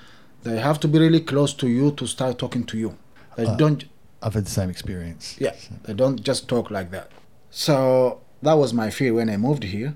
They 0.43 0.58
have 0.60 0.80
to 0.80 0.88
be 0.88 0.97
really 1.00 1.19
close 1.19 1.54
to 1.56 1.67
you 1.67 1.91
to 1.91 2.08
start 2.08 2.39
talking 2.39 2.63
to 2.65 2.78
you. 2.78 2.97
They 3.38 3.45
Uh, 3.45 3.56
don't 3.58 3.86
I've 4.24 4.34
had 4.36 4.45
the 4.45 4.52
same 4.52 4.69
experience. 4.69 5.36
yeah, 5.39 5.54
So- 5.56 5.76
they 5.84 5.93
don't 5.93 6.21
just 6.24 6.47
talk 6.47 6.69
like 6.71 6.89
that. 6.91 7.12
So 7.50 8.21
that 8.42 8.54
was 8.54 8.74
my 8.74 8.90
fear 8.90 9.14
when 9.14 9.30
I 9.30 9.38
moved 9.38 9.64
here. 9.64 9.96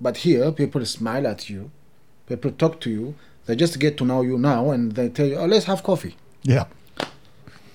But 0.00 0.18
here, 0.18 0.50
people 0.52 0.84
smile 0.84 1.26
at 1.26 1.48
you, 1.48 1.70
people 2.26 2.50
talk 2.50 2.80
to 2.80 2.90
you. 2.90 3.14
They 3.46 3.56
just 3.56 3.78
get 3.78 3.96
to 3.98 4.04
know 4.04 4.22
you 4.22 4.38
now, 4.38 4.70
and 4.70 4.92
they 4.92 5.08
tell 5.08 5.26
you, 5.26 5.36
"Oh, 5.36 5.46
let's 5.46 5.66
have 5.66 5.82
coffee." 5.82 6.16
Yeah. 6.42 6.66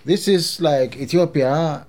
This 0.06 0.28
is 0.28 0.62
like 0.62 0.96
Ethiopia, 0.96 1.86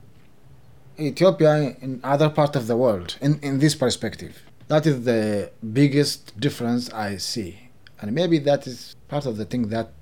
Ethiopia 0.99 1.77
in 1.81 2.01
other 2.03 2.29
part 2.29 2.57
of 2.57 2.67
the 2.67 2.77
world. 2.77 3.17
In 3.21 3.39
in 3.43 3.59
this 3.59 3.75
perspective, 3.75 4.35
that 4.69 4.87
is 4.87 5.05
the 5.05 5.51
biggest 5.73 6.39
difference 6.39 6.91
I 6.93 7.19
see, 7.19 7.71
and 8.01 8.13
maybe 8.13 8.39
that 8.41 8.67
is 8.67 8.97
part 9.09 9.27
of 9.27 9.37
the 9.37 9.45
thing 9.45 9.69
that 9.69 9.93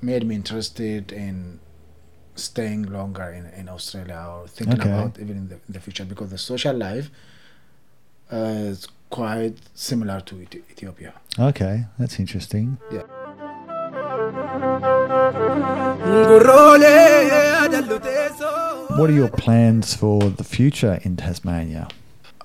made 0.00 0.26
me 0.26 0.34
interested 0.34 1.12
in 1.12 1.60
staying 2.42 2.82
longer 2.98 3.28
in, 3.38 3.46
in 3.60 3.68
Australia 3.68 4.20
or 4.30 4.48
thinking 4.48 4.80
Okay. 4.80 4.90
about 4.92 5.18
even 5.18 5.36
in 5.36 5.48
the, 5.48 5.54
in 5.54 5.72
the 5.76 5.80
future 5.80 6.04
because 6.04 6.30
the 6.30 6.38
social 6.38 6.76
life 6.76 7.10
uh, 8.32 8.36
is 8.72 8.88
quite 9.10 9.56
similar 9.74 10.20
to 10.20 10.40
Ethiopia. 10.42 11.12
Okay, 11.38 11.84
that's 11.98 12.18
interesting. 12.18 12.78
Yeah. 12.90 13.02
What 18.98 19.08
are 19.08 19.12
your 19.14 19.28
plans 19.30 19.94
for 19.94 20.20
the 20.30 20.44
future 20.44 20.98
in 21.02 21.16
Tasmania? 21.16 21.88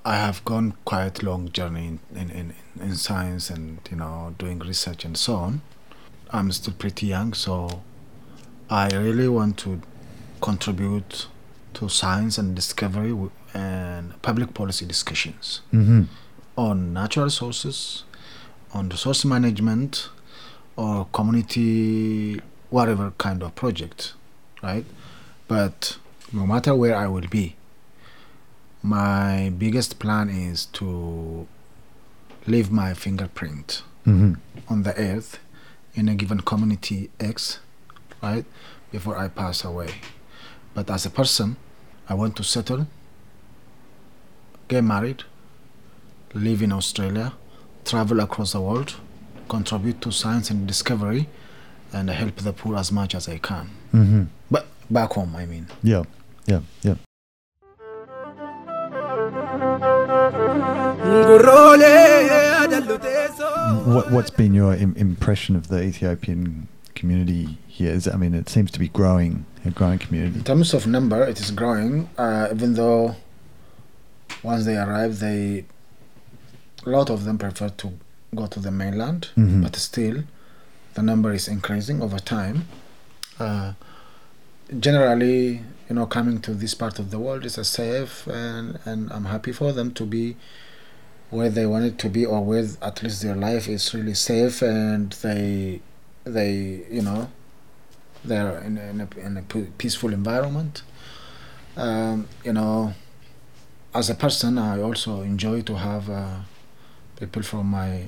I 0.06 0.16
have 0.16 0.44
gone 0.46 0.74
quite 0.86 1.22
long 1.22 1.52
journey 1.52 1.88
in, 1.88 2.00
in, 2.16 2.30
in, 2.30 2.54
in 2.80 2.96
science 2.96 3.50
and 3.50 3.80
you 3.92 3.98
know 3.98 4.34
doing 4.38 4.60
research 4.60 5.04
and 5.04 5.18
so 5.18 5.36
on. 5.36 5.62
I'm 6.32 6.52
still 6.54 6.74
pretty 6.74 7.08
young, 7.08 7.34
so 7.34 7.82
I 8.70 8.90
really 8.90 9.28
want 9.28 9.58
to 9.60 9.82
contribute 10.42 11.28
to 11.76 11.90
science 11.90 12.38
and 12.38 12.56
discovery 12.56 13.16
and 13.54 14.22
public 14.22 14.54
policy 14.54 14.86
discussions 14.86 15.62
Mm-hmm. 15.74 16.04
on 16.58 16.94
natural 16.94 17.26
resources, 17.26 18.04
on 18.74 18.90
resource 18.90 19.24
management, 19.26 20.10
or 20.76 21.08
community 21.14 22.42
whatever 22.70 23.14
kind 23.18 23.42
of 23.44 23.56
project, 23.56 24.14
right? 24.62 24.86
But 25.48 25.98
no 26.34 26.46
matter 26.46 26.76
where 26.76 26.96
I 26.96 27.08
will 27.08 27.28
be, 27.30 27.56
my 28.84 29.52
biggest 29.58 30.00
plan 30.00 30.30
is 30.30 30.66
to 30.74 31.48
leave 32.46 32.72
my 32.72 32.94
fingerprint 32.94 33.84
Mm-hmm. 34.06 34.34
on 34.70 34.84
the 34.84 34.98
earth 34.98 35.40
in 35.94 36.08
a 36.08 36.16
given 36.16 36.40
community 36.40 37.10
X, 37.20 37.60
right, 38.22 38.46
before 38.92 39.18
I 39.18 39.28
pass 39.28 39.64
away. 39.64 39.90
But 40.74 40.90
as 40.90 41.06
a 41.06 41.10
person, 41.10 41.58
I 42.10 42.14
want 42.14 42.36
to 42.38 42.44
settle, 42.44 42.88
get 44.68 44.84
married, 44.84 45.24
live 46.34 46.62
in 46.62 46.72
Australia, 46.72 47.34
travel 47.86 48.20
across 48.20 48.54
the 48.54 48.62
world, 48.62 48.96
contribute 49.50 50.02
to 50.02 50.12
science 50.12 50.50
and 50.50 50.68
discovery, 50.68 51.28
and 51.94 52.10
help 52.10 52.36
the 52.38 52.54
poor 52.54 52.76
as 52.76 52.92
much 52.92 53.16
as 53.16 53.28
I 53.28 53.38
can. 53.38 53.70
Mm-hmm. 53.94 54.24
But 54.52 54.68
back 54.90 55.12
home, 55.14 55.36
I 55.36 55.46
mean. 55.46 55.68
Yeah. 55.84 56.04
Yeah. 56.46 56.62
Yeah. 56.82 56.96
What, 63.86 64.12
what's 64.12 64.30
been 64.30 64.54
your 64.54 64.74
Im- 64.76 64.96
impression 64.96 65.56
of 65.56 65.70
the 65.70 65.82
Ethiopian 65.82 66.68
community 67.02 67.58
here? 67.68 67.92
Is, 67.98 68.08
I 68.08 68.18
mean, 68.18 68.34
it 68.34 68.50
seems 68.50 68.70
to 68.72 68.80
be 68.80 68.90
growing, 69.00 69.46
a 69.66 69.72
growing 69.72 70.00
community. 70.06 70.38
In 70.40 70.44
terms 70.44 70.74
of 70.74 70.82
number, 70.88 71.20
it 71.32 71.40
is 71.40 71.52
growing. 71.52 71.94
Uh, 72.18 72.48
even 72.56 72.74
though 72.74 73.16
once 74.44 74.66
they 74.66 74.78
arrive, 74.78 75.20
they 75.20 75.66
a 76.86 76.90
lot 76.90 77.10
of 77.10 77.20
them 77.26 77.38
prefer 77.38 77.70
to 77.70 77.88
go 78.40 78.46
to 78.48 78.60
the 78.60 78.72
mainland, 78.72 79.22
Mhm. 79.36 79.62
but 79.64 79.76
still, 79.76 80.18
the 80.96 81.02
number 81.12 81.30
is 81.40 81.48
increasing 81.48 82.02
over 82.02 82.20
time. 82.38 82.58
Uh, 83.40 83.74
generally, 84.80 85.62
you 85.90 85.96
know, 85.96 86.06
coming 86.06 86.40
to 86.42 86.54
this 86.54 86.74
part 86.74 87.00
of 87.00 87.12
the 87.12 87.20
world 87.20 87.46
is 87.46 87.58
a 87.58 87.64
safe, 87.64 88.28
and 88.28 88.80
and 88.86 89.12
I'm 89.12 89.26
happy 89.26 89.52
for 89.60 89.72
them 89.72 89.92
to 90.00 90.06
be 90.06 90.36
where 91.30 91.50
they 91.50 91.66
want 91.66 91.86
it 91.86 91.98
to 92.00 92.10
be, 92.10 92.26
or 92.26 92.40
where 92.44 92.66
at 92.82 93.04
least 93.04 93.22
their 93.22 93.36
life 93.36 93.68
is 93.68 93.94
really 93.94 94.14
safe, 94.14 94.62
and 94.62 95.12
they 95.26 95.82
they 96.28 96.84
you 96.92 97.02
know 97.02 97.30
they're 98.26 98.60
in, 98.60 98.78
a- 98.78 98.90
in, 98.90 99.02
a, 99.02 99.08
in 99.26 99.38
a 99.38 99.42
peaceful 99.78 100.12
environment. 100.14 100.82
Um, 101.76 102.28
you 102.44 102.54
know, 102.54 102.94
as 103.94 104.10
a 104.10 104.16
person, 104.16 104.58
I 104.58 104.82
also 104.82 105.22
enjoy 105.22 105.62
to 105.62 105.76
have 105.78 106.10
uh, 106.10 106.38
people 107.20 107.44
from 107.44 107.68
my 107.68 108.06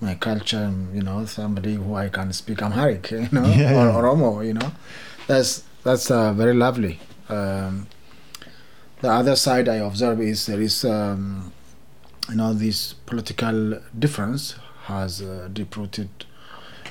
my 0.00 0.14
culture. 0.14 0.72
You 0.94 1.02
know, 1.02 1.24
somebody 1.26 1.74
who 1.74 1.94
I 1.94 2.08
can 2.08 2.32
speak 2.32 2.62
Amharic. 2.62 3.10
You 3.10 3.28
know, 3.32 3.44
Yeah, 3.46 3.74
or. 3.94 4.02
Oromo. 4.02 4.44
You 4.46 4.54
know, 4.54 4.72
that's 5.26 5.62
that's 5.84 6.10
uh, 6.10 6.32
very 6.32 6.54
lovely. 6.54 6.98
Um, 7.28 7.86
the 9.00 9.10
other 9.10 9.36
side 9.36 9.68
I 9.68 9.76
observe 9.76 10.20
is 10.20 10.46
there 10.46 10.60
is 10.60 10.84
um, 10.84 11.52
you 12.30 12.36
know 12.36 12.54
this 12.54 12.94
political 12.94 13.78
difference 13.98 14.56
has 14.84 15.20
uh, 15.20 15.48
deep 15.52 15.76
rooted 15.76 16.08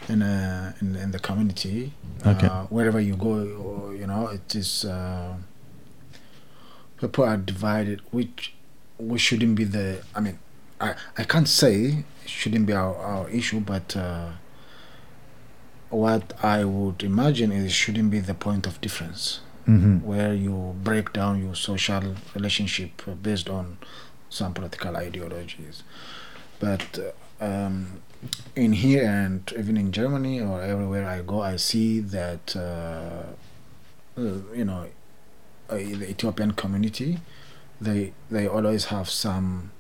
in, 0.10 0.22
uh, 0.22 0.74
in 0.82 0.96
in 0.96 1.12
the 1.12 1.20
community. 1.20 1.94
Okay. 2.26 2.48
Uh, 2.48 2.64
wherever 2.66 3.00
you 3.00 3.16
go, 3.16 3.92
you 3.92 4.08
know 4.08 4.28
it 4.28 4.56
is. 4.56 4.86
Uh, 4.86 5.36
people 7.00 7.24
are 7.24 7.38
divided, 7.38 8.02
which 8.12 8.54
which 8.98 9.22
shouldn't 9.22 9.56
be 9.56 9.64
the. 9.64 10.02
I 10.16 10.20
mean, 10.20 10.40
I 10.80 10.96
I 11.18 11.24
can't 11.24 11.48
say 11.48 12.06
it 12.24 12.30
shouldn't 12.30 12.66
be 12.66 12.74
our, 12.74 12.96
our 12.96 13.30
issue, 13.30 13.60
but. 13.60 13.96
Uh, 13.96 14.32
what 15.90 16.34
I 16.44 16.66
would 16.66 17.04
imagine 17.04 17.52
is 17.52 17.72
shouldn't 17.72 18.10
be 18.12 18.20
the 18.20 18.34
point 18.34 18.68
of 18.68 18.82
difference 18.82 19.40
hmm 19.66 19.98
where 20.00 20.34
you 20.34 20.76
break 20.84 21.14
down 21.14 21.42
your 21.44 21.56
social 21.56 22.16
relationship 22.34 23.02
based 23.22 23.50
on 23.50 23.78
some 24.30 24.54
political 24.54 24.96
ideologies. 24.98 25.84
But 26.60 27.00
uh, 27.00 27.12
um, 27.42 28.02
in 28.56 28.74
here 28.74 29.04
and 29.06 29.52
even 29.58 29.78
in 29.78 29.92
Germany 29.92 30.42
or 30.42 30.62
everywhere 30.62 31.08
I 31.08 31.22
go, 31.22 31.42
I 31.42 31.58
see 31.58 32.00
that 32.00 32.56
uh, 32.56 33.24
uh, 34.18 34.22
you 34.56 34.66
know 34.66 34.86
uh, 35.70 35.76
the 35.76 36.10
Ethiopian 36.10 36.52
community 36.52 37.20
they 37.82 38.14
they 38.32 38.48
always 38.48 38.86
have 38.86 39.10
some 39.10 39.72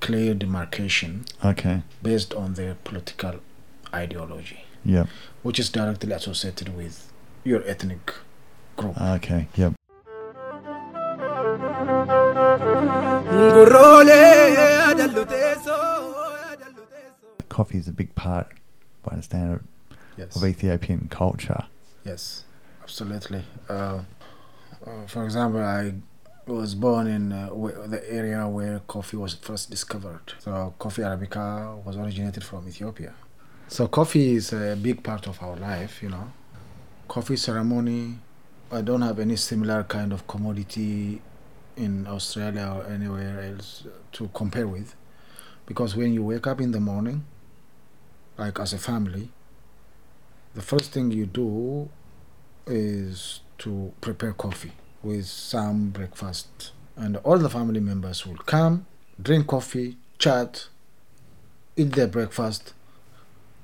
clear 0.00 0.34
demarcation 0.34 1.24
Okay. 1.44 1.82
based 2.02 2.34
on 2.34 2.54
their 2.54 2.74
political 2.84 3.40
ideology, 3.94 4.64
Yeah. 4.84 5.06
which 5.42 5.58
is 5.58 5.70
directly 5.70 6.12
associated 6.12 6.76
with 6.76 7.10
your 7.44 7.62
ethnic 7.66 8.12
group. 8.76 9.00
Okay. 9.00 9.46
Yep. 9.56 9.72
Coffee 17.54 17.78
is 17.78 17.86
a 17.86 17.92
big 17.92 18.12
part, 18.16 18.48
I 19.06 19.10
understand 19.12 19.60
it, 19.60 19.96
yes. 20.16 20.34
of 20.34 20.44
Ethiopian 20.44 21.06
culture. 21.08 21.62
Yes, 22.04 22.42
absolutely. 22.82 23.42
Uh, 23.68 24.00
uh, 24.84 25.06
for 25.06 25.24
example, 25.24 25.60
I 25.60 25.94
was 26.48 26.74
born 26.74 27.06
in 27.06 27.30
uh, 27.30 27.50
wh- 27.50 27.88
the 27.88 28.02
area 28.12 28.48
where 28.48 28.80
coffee 28.88 29.16
was 29.16 29.34
first 29.34 29.70
discovered. 29.70 30.32
So, 30.40 30.74
coffee 30.80 31.02
arabica 31.02 31.80
was 31.84 31.96
originated 31.96 32.42
from 32.42 32.66
Ethiopia. 32.66 33.14
So, 33.68 33.86
coffee 33.86 34.34
is 34.34 34.52
a 34.52 34.74
big 34.74 35.04
part 35.04 35.28
of 35.28 35.40
our 35.40 35.54
life, 35.54 36.02
you 36.02 36.08
know. 36.08 36.32
Coffee 37.06 37.36
ceremony, 37.36 38.18
I 38.72 38.80
don't 38.80 39.02
have 39.02 39.20
any 39.20 39.36
similar 39.36 39.84
kind 39.84 40.12
of 40.12 40.26
commodity 40.26 41.22
in 41.76 42.08
Australia 42.08 42.66
or 42.74 42.92
anywhere 42.92 43.40
else 43.40 43.86
to 44.10 44.28
compare 44.34 44.66
with. 44.66 44.96
Because 45.66 45.94
when 45.94 46.12
you 46.12 46.24
wake 46.24 46.48
up 46.48 46.60
in 46.60 46.72
the 46.72 46.80
morning, 46.80 47.24
like 48.36 48.58
as 48.58 48.72
a 48.72 48.78
family, 48.78 49.30
the 50.54 50.62
first 50.62 50.92
thing 50.92 51.10
you 51.10 51.26
do 51.26 51.88
is 52.66 53.40
to 53.58 53.92
prepare 54.00 54.32
coffee 54.32 54.72
with 55.02 55.26
some 55.26 55.90
breakfast. 55.90 56.72
And 56.96 57.16
all 57.18 57.38
the 57.38 57.50
family 57.50 57.80
members 57.80 58.26
will 58.26 58.36
come, 58.36 58.86
drink 59.20 59.48
coffee, 59.48 59.96
chat, 60.18 60.68
eat 61.76 61.92
their 61.92 62.06
breakfast, 62.06 62.72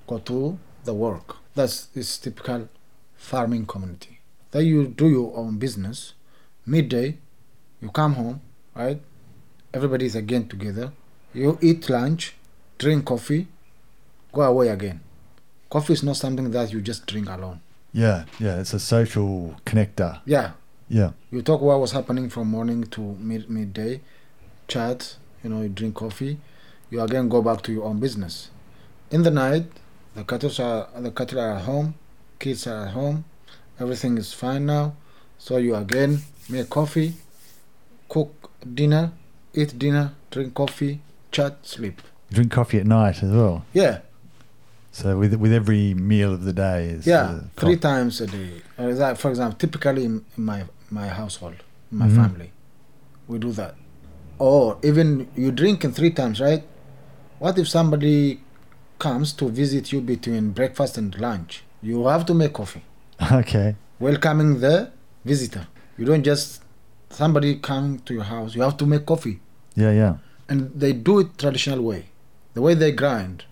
go 0.06 0.18
to 0.18 0.58
the 0.84 0.94
work. 0.94 1.36
That's 1.54 1.86
this 1.86 2.18
typical 2.18 2.68
farming 3.16 3.66
community. 3.66 4.20
Then 4.50 4.66
you 4.66 4.88
do 4.88 5.08
your 5.08 5.36
own 5.36 5.58
business. 5.58 6.14
Midday, 6.66 7.18
you 7.80 7.90
come 7.90 8.14
home, 8.14 8.40
right? 8.74 9.00
Everybody 9.72 10.06
is 10.06 10.16
again 10.16 10.48
together. 10.48 10.92
You 11.32 11.58
eat 11.62 11.88
lunch, 11.88 12.34
drink 12.78 13.04
coffee, 13.04 13.46
go 14.32 14.42
away 14.42 14.68
again. 14.68 15.00
Coffee 15.70 15.92
is 15.92 16.02
not 16.02 16.16
something 16.16 16.50
that 16.50 16.72
you 16.72 16.80
just 16.80 17.06
drink 17.06 17.28
alone. 17.28 17.60
Yeah. 17.92 18.24
Yeah. 18.38 18.60
It's 18.60 18.72
a 18.74 18.78
social 18.80 19.54
connector. 19.64 20.20
Yeah, 20.24 20.52
Yeah. 20.88 21.12
you 21.30 21.42
talk 21.42 21.60
what 21.60 21.80
was 21.80 21.92
happening 21.92 22.28
from 22.28 22.48
morning 22.48 22.84
to 22.84 23.00
mid 23.00 23.48
midday, 23.50 24.00
chat. 24.68 25.16
You 25.42 25.50
know, 25.50 25.62
you 25.62 25.68
drink 25.68 25.94
coffee. 25.94 26.38
You 26.90 27.00
again 27.00 27.28
go 27.28 27.40
back 27.42 27.62
to 27.62 27.72
your 27.72 27.84
own 27.84 28.00
business. 28.00 28.50
In 29.10 29.22
the 29.22 29.30
night, 29.30 29.64
the 30.14 30.24
cattle 30.24 30.50
are 30.64 30.88
the 31.00 31.10
cattle 31.10 31.40
are 31.40 31.52
at 31.56 31.62
home, 31.62 31.94
kids 32.38 32.66
are 32.66 32.86
at 32.86 32.92
home, 32.92 33.24
everything 33.78 34.18
is 34.18 34.32
fine 34.32 34.66
now. 34.66 34.94
So 35.38 35.56
you 35.56 35.74
again 35.76 36.22
make 36.48 36.68
coffee, 36.68 37.14
cook 38.08 38.50
dinner, 38.74 39.12
eat 39.54 39.78
dinner, 39.78 40.12
drink 40.30 40.54
coffee, 40.54 41.00
chat, 41.32 41.58
sleep. 41.66 42.02
Drink 42.32 42.52
coffee 42.52 42.78
at 42.78 42.86
night 42.86 43.22
as 43.22 43.30
well. 43.32 43.64
Yeah, 43.72 44.00
So 44.92 45.16
with 45.18 45.34
with 45.34 45.52
every 45.52 45.94
meal 45.94 46.32
of 46.34 46.44
the 46.44 46.52
day 46.52 46.86
is 46.88 47.06
yeah, 47.06 47.22
uh, 47.22 47.40
three 47.56 47.76
times 47.76 48.20
a 48.20 48.26
day. 48.26 48.50
Uh, 48.78 48.92
that- 48.94 49.18
For 49.18 49.30
example, 49.30 49.56
typically 49.58 50.04
in, 50.04 50.24
my 50.36 50.64
my 50.90 51.08
household, 51.08 51.56
my 51.90 52.08
Mhm. 52.08 52.16
family, 52.16 52.50
we 53.28 53.38
do 53.38 53.52
that. 53.52 53.74
Or 54.38 54.78
even 54.82 55.28
you 55.36 55.52
drink 55.52 55.84
in 55.84 55.92
three 55.92 56.10
times, 56.10 56.40
right? 56.40 56.64
What 57.38 57.56
if 57.58 57.68
somebody 57.68 58.40
comes 58.98 59.32
to 59.34 59.48
visit 59.48 59.92
you 59.92 60.00
between 60.00 60.50
breakfast 60.50 60.98
and 60.98 61.14
lunch? 61.18 61.62
You 61.82 62.06
have 62.06 62.24
to 62.26 62.34
make 62.34 62.52
coffee, 62.52 62.82
Okay. 63.40 63.76
welcoming 64.00 64.60
the 64.60 64.90
visitor. 65.24 65.66
You 65.96 66.04
don't 66.04 66.24
just 66.24 66.62
somebody 67.10 67.50
come 67.56 68.00
to 68.06 68.14
your 68.14 68.24
house. 68.24 68.54
You 68.56 68.62
have 68.62 68.76
to 68.78 68.86
make 68.86 69.04
coffee, 69.06 69.38
Yeah. 69.76 69.92
Yeah. 69.92 70.14
and 70.48 70.58
they 70.74 70.92
do 70.92 71.20
it 71.20 71.38
traditional 71.38 71.80
way. 71.90 72.02
The 72.54 72.60
way 72.66 72.74
they 72.74 72.90
grind 72.92 73.44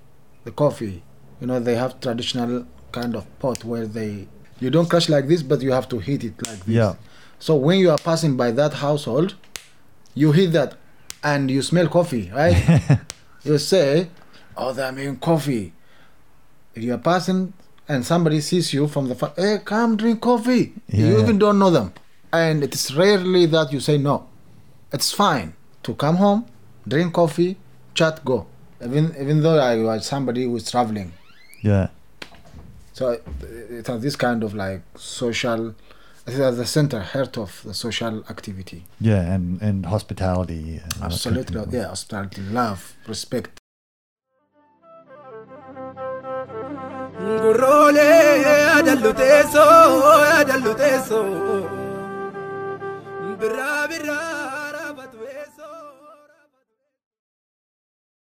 the 0.45 0.51
coffee, 0.51 1.03
you 1.41 1.47
know, 1.47 1.61
they 1.61 1.75
have 1.77 2.01
traditional 2.01 2.67
kind 2.93 3.15
of 3.15 3.27
pot 3.39 3.65
where 3.65 3.87
they 3.87 4.27
you 4.61 4.71
don't 4.71 4.89
crush 4.89 5.09
like 5.09 5.29
this, 5.29 5.43
but 5.43 5.63
you 5.63 5.73
have 5.73 5.89
to 5.89 5.99
heat 5.99 6.25
it 6.25 6.35
like 6.47 6.59
this. 6.61 6.69
Yeah. 6.75 6.95
So 7.39 7.55
when 7.55 7.79
you 7.79 7.91
are 7.91 7.99
passing 7.99 8.37
by 8.37 8.51
that 8.53 8.75
household, 8.75 9.37
you 10.15 10.33
heat 10.33 10.47
that, 10.47 10.75
and 11.23 11.51
you 11.51 11.63
smell 11.63 11.89
coffee, 11.89 12.31
right? 12.35 13.01
you 13.45 13.59
say, 13.59 14.09
"Oh, 14.57 14.73
they're 14.73 14.91
making 14.93 15.19
coffee." 15.19 15.73
If 16.75 16.83
you 16.83 16.95
are 16.95 16.99
passing 16.99 17.53
and 17.89 18.05
somebody 18.05 18.41
sees 18.41 18.73
you 18.73 18.89
from 18.89 19.09
the 19.09 19.15
front, 19.15 19.35
"Hey, 19.37 19.59
come 19.65 19.97
drink 19.97 20.21
coffee," 20.21 20.75
Yeah, 20.89 21.07
you 21.07 21.21
even 21.21 21.39
don't 21.39 21.59
know 21.59 21.71
them, 21.71 21.93
and 22.33 22.65
it 22.65 22.75
is 22.75 22.95
rarely 22.97 23.47
that 23.47 23.73
you 23.73 23.79
say 23.81 23.97
no. 23.99 24.27
It's 24.93 25.13
fine 25.13 25.55
to 25.85 25.95
come 25.95 26.17
home, 26.17 26.47
drink 26.87 27.13
coffee, 27.15 27.57
chat, 27.95 28.25
go. 28.25 28.47
Even 28.83 29.15
even 29.21 29.43
though 29.43 29.59
I 29.59 29.77
was 29.77 30.07
somebody 30.07 30.45
who 30.45 30.57
is 30.57 30.69
traveling, 30.71 31.13
Yeah. 31.63 31.89
so 32.93 33.11
it, 33.11 33.23
it 33.71 33.87
has 33.87 34.01
this 34.03 34.17
kind 34.17 34.43
of 34.43 34.55
like 34.55 34.83
social. 34.97 35.75
I 36.27 36.31
think 36.31 36.39
that's 36.41 36.57
the 36.59 36.67
center, 36.67 37.01
heart 37.01 37.39
of 37.39 37.63
the 37.65 37.73
social 37.75 38.25
activity. 38.29 38.85
Yeah. 39.01 39.35
And 39.35 39.63
and 39.63 39.87
hospitality. 39.87 40.81
uh, 40.85 41.05
Absolutely, 41.07 41.57
people. 41.61 41.75
yeah, 41.75 41.89
hospitality, 41.89 42.43
love, 42.43 42.95
respect. 43.07 43.61
Gurroolee 47.43 48.45
adallu 48.79 49.11
teessoo 49.21 50.11
adallu 50.39 50.73
teessoo 50.81 51.23
birraa 53.41 53.81
birraa 53.91 54.38